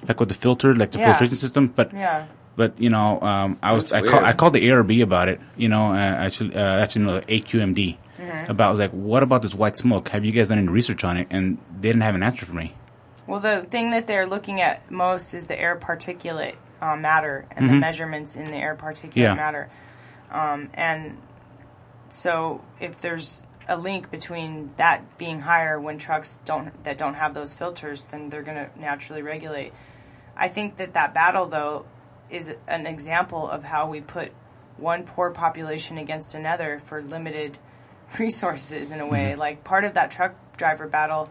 [0.07, 1.07] like with the filter, like the Yeah.
[1.13, 1.69] filtration system.
[1.69, 2.27] But yeah.
[2.57, 4.25] But you know, um, I was I, call.
[4.25, 5.41] I called the ARB about it.
[5.57, 8.51] You know, uh, actually, uh, actually, no, the AQMD Mm-hmm.
[8.51, 8.67] about.
[8.67, 10.09] I was like, what about this white smoke?
[10.09, 11.29] Have you guys done any research on it?
[11.31, 12.75] And they didn't have an answer for me.
[13.29, 17.71] Well, the thing that they're looking at most is the air particulate uh, matter and
[17.71, 19.35] the measurements in the air particulate Yeah.
[19.35, 19.69] matter.
[20.33, 21.17] Um, and
[22.09, 27.35] so, if there's a link between that being higher when trucks don't that don't have
[27.35, 29.73] those filters, then they're going to naturally regulate.
[30.37, 31.85] I think that that battle, though,
[32.31, 34.33] is an example of how we put
[34.77, 37.59] one poor population against another for limited
[38.19, 39.35] resources in a way.
[39.35, 41.29] Like part of that truck driver battle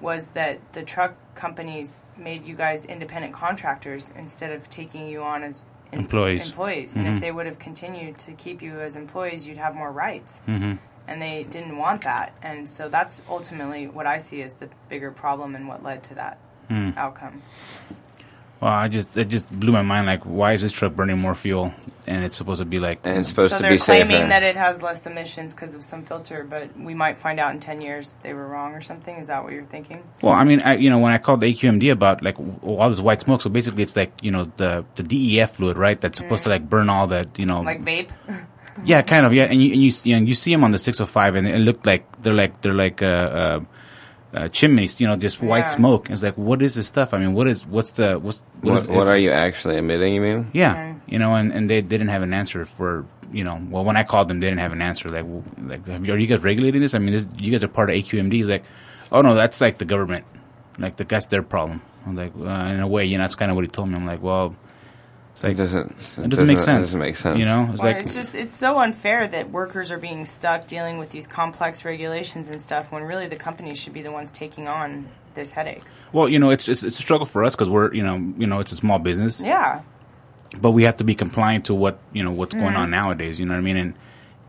[0.00, 5.42] was that the truck companies made you guys independent contractors instead of taking you on
[5.42, 6.48] as Employees.
[6.48, 9.92] Employees, and if they would have continued to keep you as employees, you'd have more
[9.92, 10.40] rights.
[10.48, 10.76] Mm-hmm.
[11.08, 15.10] And they didn't want that, and so that's ultimately what I see as the bigger
[15.10, 16.38] problem and what led to that
[16.68, 16.90] Hmm.
[16.96, 17.42] outcome.
[18.60, 20.06] Well, I just it just blew my mind.
[20.06, 21.74] Like, why is this truck burning more fuel?
[22.06, 24.44] And it's supposed to be like and it's supposed so to they're be claiming that
[24.44, 27.80] it has less emissions because of some filter, but we might find out in ten
[27.80, 29.16] years they were wrong or something.
[29.16, 30.04] Is that what you're thinking?
[30.22, 33.00] Well, I mean, I, you know, when I called the AQMD about like all this
[33.00, 36.00] white smoke, so basically it's like you know the the DEF fluid, right?
[36.00, 37.60] That's supposed to like burn all that, you know.
[37.62, 37.64] Mm.
[37.64, 38.10] Like vape?
[38.84, 39.32] yeah, kind of.
[39.34, 41.58] Yeah, and you and you, you, know, you see them on the 605, and it
[41.60, 43.60] looked like they're like they're like uh, uh,
[44.34, 45.66] uh, chimneys, you know, just white Yeah.
[45.66, 46.10] smoke.
[46.10, 47.12] It's like, what is this stuff?
[47.14, 50.14] I mean, what is what's the what's what, is- what are you actually emitting?
[50.14, 50.50] You mean?
[50.52, 53.60] Yeah, you know, and, and they didn't have an answer for you know.
[53.70, 55.08] Well, when I called them, they didn't have an answer.
[55.08, 55.26] Like,
[55.62, 56.94] like, have you, are you guys regulating this?
[56.94, 58.40] I mean, this, you guys are part of AQMD.
[58.40, 58.64] It's like,
[59.10, 60.24] oh no, that's like the government.
[60.78, 61.82] Like, the, that's their problem.
[62.06, 63.94] I'm like, uh, in a way, you know, that's kind of what he told me.
[63.96, 64.56] I'm like, well,
[65.32, 65.90] it's It doesn't.
[66.18, 66.76] it doesn't make sense.
[66.76, 67.38] It doesn't make sense.
[67.38, 70.66] You know, it's Well, like it's just it's so unfair that workers are being stuck
[70.66, 74.30] dealing with these complex regulations and stuff when really the companies should be the ones
[74.30, 75.82] taking on this headache.
[76.12, 78.46] well, you know, it's it's, it's a struggle for us because we're you know you
[78.46, 79.40] know it's a small business.
[79.40, 79.80] Yeah.
[80.60, 82.76] but we have to be compliant to what you know what's going Mm-hmm.
[82.76, 83.40] on nowadays.
[83.40, 83.76] You know what I mean?
[83.78, 83.94] And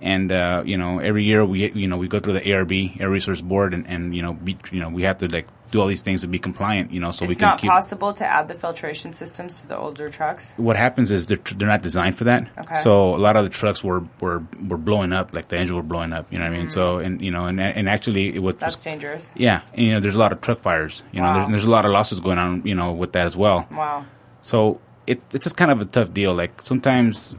[0.01, 3.09] and uh, you know every year we you know we go through the ARB Air
[3.09, 5.87] Resource Board and, and you know be, you know we have to like do all
[5.87, 6.91] these things to be compliant.
[6.93, 7.31] You know so we can.
[7.33, 7.69] it's not keep.
[7.69, 10.53] possible to add the filtration systems to the older trucks.
[10.55, 12.47] what happens is they're they're not designed for that.
[12.57, 12.79] Okay.
[12.79, 15.83] So a lot of the trucks were were were blowing up, like the engine were
[15.93, 16.31] blowing up.
[16.31, 16.69] You know what I mean?
[16.69, 18.59] So and you know and and actually it what Mm.
[18.59, 19.31] That's was, dangerous.
[19.35, 21.03] yeah, and, you know there's a lot of truck fires.
[21.11, 22.65] You know there's, there's a lot of losses going on.
[22.65, 23.67] You know with that as well.
[23.71, 24.05] Wow.
[24.41, 26.33] So it, it's just kind of a tough deal.
[26.33, 27.35] Like sometimes,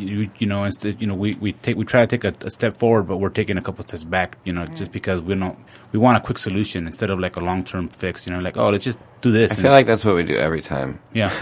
[0.00, 2.50] you you know, instead, you know, we, we take we try to take a, a
[2.50, 4.38] step forward, but we're taking a couple steps back.
[4.44, 4.76] You know, Mm.
[4.76, 5.58] just because we don't
[5.92, 8.26] we want a quick solution instead of like a long term fix.
[8.26, 9.52] You know, like oh, let's just do this.
[9.52, 10.98] I and- feel like that's what we do every time.
[11.12, 11.30] yeah,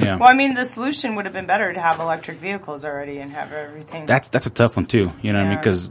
[0.00, 0.16] yeah.
[0.16, 3.30] Well, I mean, the solution would have been better to have electric vehicles already and
[3.32, 4.06] have everything.
[4.06, 5.12] That's that's a tough one too.
[5.22, 5.52] You know what I mean?
[5.52, 5.58] Yeah.
[5.58, 5.90] Because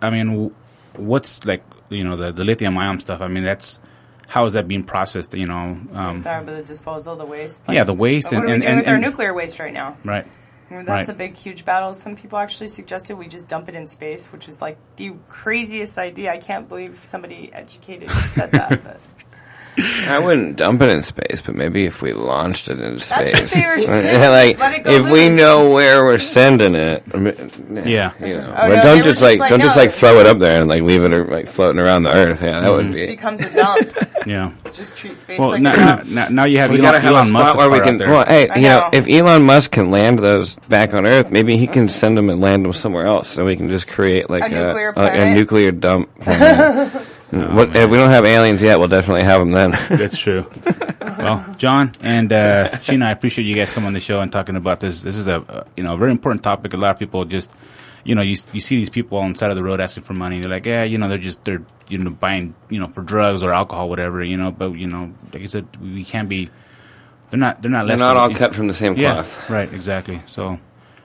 [0.00, 0.52] I mean,
[0.96, 3.20] what's like you know the the lithium ion stuff?
[3.20, 3.80] I mean, that's
[4.28, 5.34] how is that being processed?
[5.34, 7.64] You know, um, the disposal, the waste.
[7.68, 9.72] yeah, the waste What and are we and, doing and, with our nuclear waste right
[9.74, 9.96] now?
[10.04, 10.26] right.
[10.78, 11.08] That's Right.
[11.08, 11.92] a big, huge battle.
[11.94, 15.98] Some people actually suggested we just dump it in space, which is like the craziest
[15.98, 16.32] idea.
[16.32, 19.00] I can't believe somebody educated said that.
[19.74, 23.32] But I wouldn't dump it in space, but maybe if we launched it into space,
[23.32, 24.30] what they were saying.
[24.30, 25.36] like Let it go if we loose.
[25.36, 28.12] know where we're sending it, I mean, Yeah.
[28.20, 29.82] you know, Oh, but no, don't were just just like like, don't just no.
[29.82, 32.42] like throw it up there and like leave it or, like floating around the earth.
[32.42, 33.06] Yeah, that would it be.
[33.06, 33.90] becomes a dump.
[34.24, 34.52] Yeah.
[34.72, 36.08] just treat space Well, like now, a now, dump.
[36.10, 37.82] now, now you have We Elon, gotta have Elon a Musk's spot where we car
[37.82, 37.98] out can.
[37.98, 38.08] there.
[38.08, 38.90] Well, hey, I you know, know.
[38.92, 42.40] if Elon Musk can land those back on Earth, maybe he can send them and
[42.40, 45.34] land them somewhere else, so we can just create like A nuclear a, planet?
[45.36, 46.08] nuclear dump.
[46.20, 46.92] planet.
[47.32, 49.70] What, if we don't have aliens yet, we'll definitely have them then.
[49.88, 50.46] That's true.
[51.00, 54.56] well, John and uh, Sheena, I appreciate you guys coming on the show and talking
[54.56, 55.02] about this.
[55.02, 56.74] This is a uh, you know a very important topic.
[56.74, 57.50] A lot of people just
[58.04, 60.12] you know you you see these people on the side of the road asking for
[60.14, 60.40] money.
[60.40, 63.42] They're like, yeah, you know, they're just they're you know buying you know for drugs
[63.42, 64.22] or alcohol, whatever.
[64.22, 66.50] You know, but you know, like I said, we, we can't be.
[67.30, 67.62] They're not.
[67.62, 67.86] They're not.
[67.86, 69.48] They're not than- all cut from the same Yeah, cloth.
[69.50, 69.72] right.
[69.72, 70.20] Exactly.
[70.26, 70.58] So.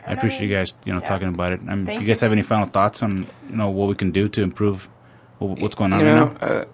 [0.06, 1.10] I appreciate you guys, you know, Yeah.
[1.10, 1.60] talking about it.
[1.68, 2.26] Um, Thank you guys you.
[2.28, 4.97] have any final thoughts on, you know, what we can do to improve wh-
[5.40, 6.38] what's going on you right know, now?
[6.42, 6.66] uh,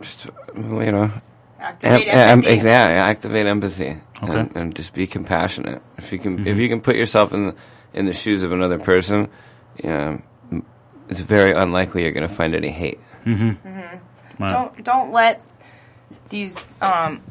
[0.00, 0.26] just
[0.56, 1.12] you know,
[1.60, 2.68] Activate Em- em- empathy.
[2.68, 4.38] yeah, activate empathy Okay.
[4.40, 5.80] and, and just be compassionate.
[5.96, 7.56] If you can, if you can put yourself in the,
[7.94, 9.28] in the shoes of another person,
[9.82, 10.18] yeah,
[10.52, 10.66] m-
[11.08, 13.00] it's very unlikely you're going to find any hate.
[13.24, 14.00] Right.
[14.38, 15.40] Don't don't let
[16.28, 17.22] these um,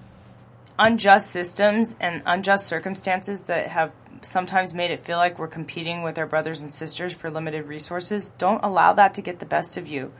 [0.79, 3.93] unjust systems and unjust circumstances that have
[4.25, 8.29] sometimes made it feel like we're competing with our brothers and sisters for limited resources.
[8.37, 10.11] Don't allow that to get the best of you.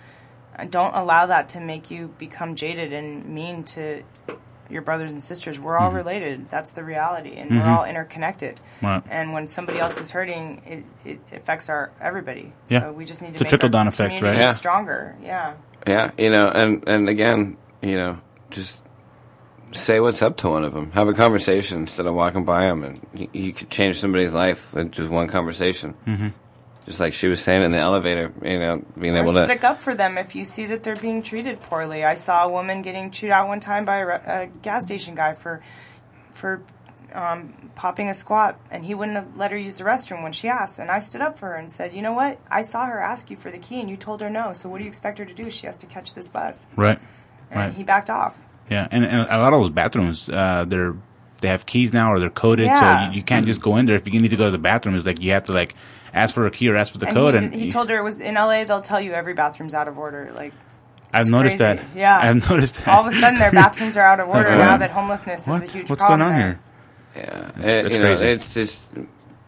[0.56, 4.04] And don't allow that to make you become jaded and mean to
[4.70, 5.60] your brothers and sisters.
[5.60, 5.84] We're Mm-hmm.
[5.84, 6.50] all related.
[6.50, 8.60] That's the reality, and we're all interconnected.
[8.82, 9.02] Right.
[9.10, 10.62] And when somebody else is hurting,
[11.04, 12.54] it, it affects our everybody.
[12.70, 12.88] Yeah.
[12.88, 14.38] So we just need to It's a make trickle-down our effect, right?
[14.38, 14.52] Yeah.
[14.54, 15.16] Stronger.
[15.24, 15.56] Yeah.
[15.88, 18.22] Yeah, you know, and and again, you know,
[18.52, 18.80] just
[19.74, 20.92] say what's up to one of them.
[20.92, 24.74] Have a conversation instead of walking by them, and you, you could change somebody's life
[24.74, 25.96] with just one conversation.
[26.08, 26.28] Mm-hmm.
[26.86, 29.46] Just like she was saying in the elevator, you know, being Or able to.
[29.46, 32.04] stick up for them if you see that they're being treated poorly.
[32.04, 35.32] I saw a woman getting chewed out one time by a, a gas station guy
[35.34, 35.62] for
[36.32, 36.62] for
[37.14, 40.50] um, popping a squat, and he wouldn't have let her use the restroom when she
[40.50, 40.80] asked.
[40.80, 42.38] And I stood up for her and said, "You know what?
[42.52, 44.52] I saw her ask you for the key, and you told her no.
[44.52, 45.50] So what do you expect her to do?
[45.50, 47.00] She has to catch this bus." Right.
[47.50, 47.74] And Right.
[47.74, 48.46] he backed off.
[48.70, 50.96] Yeah, and, and a lot of those bathrooms, uh, they're
[51.42, 53.08] they have keys now or they're coded, Yeah.
[53.08, 53.96] so you, you can't just go in there.
[53.96, 55.76] If you need to go to the bathroom, it's like you have to like
[56.14, 57.36] ask for a key or ask for the And code.
[57.42, 58.64] he, and he told her it was in LA.
[58.64, 60.32] They'll tell you every bathroom's out of order.
[60.34, 60.54] Like
[61.12, 61.76] I've noticed crazy.
[61.82, 61.86] that.
[61.96, 62.18] Yeah.
[62.18, 62.88] I've noticed that.
[62.88, 65.62] all of a sudden, their bathrooms are out of order now that homelessness what?
[65.64, 66.20] is a huge What's problem.
[66.22, 66.50] going on there.
[66.50, 66.60] here?
[67.16, 68.90] Yeah, It's- It- it's you know, it's just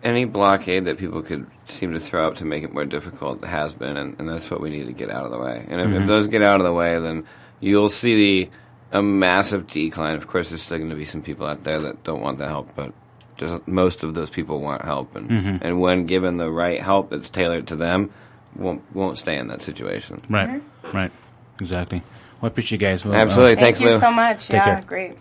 [0.03, 3.73] any blockade that people could seem to throw up to make it more difficult has
[3.73, 5.65] been, and, and that's what we need to get out of the way.
[5.69, 6.01] And if, Mm-hmm.
[6.01, 7.23] if those get out of the way, then
[7.61, 8.49] you'll see the
[8.95, 10.15] a massive decline.
[10.15, 12.47] Of course, there's still going to be some people out there that don't want the
[12.47, 12.93] help, but
[13.37, 15.57] just most of those people want help, and Mm-hmm.
[15.61, 18.11] and when given the right help that's tailored to them,
[18.55, 20.21] won't won't stay in that situation.
[20.29, 20.61] Right,
[20.93, 21.11] right,
[21.59, 21.99] exactly.
[22.41, 23.03] Well, I appreciate you guys.
[23.05, 23.97] Well, uh, Absolutely, Thank thanks, you Lou.
[23.99, 24.47] so much.
[24.47, 24.83] Take yeah, care.
[24.87, 25.17] great.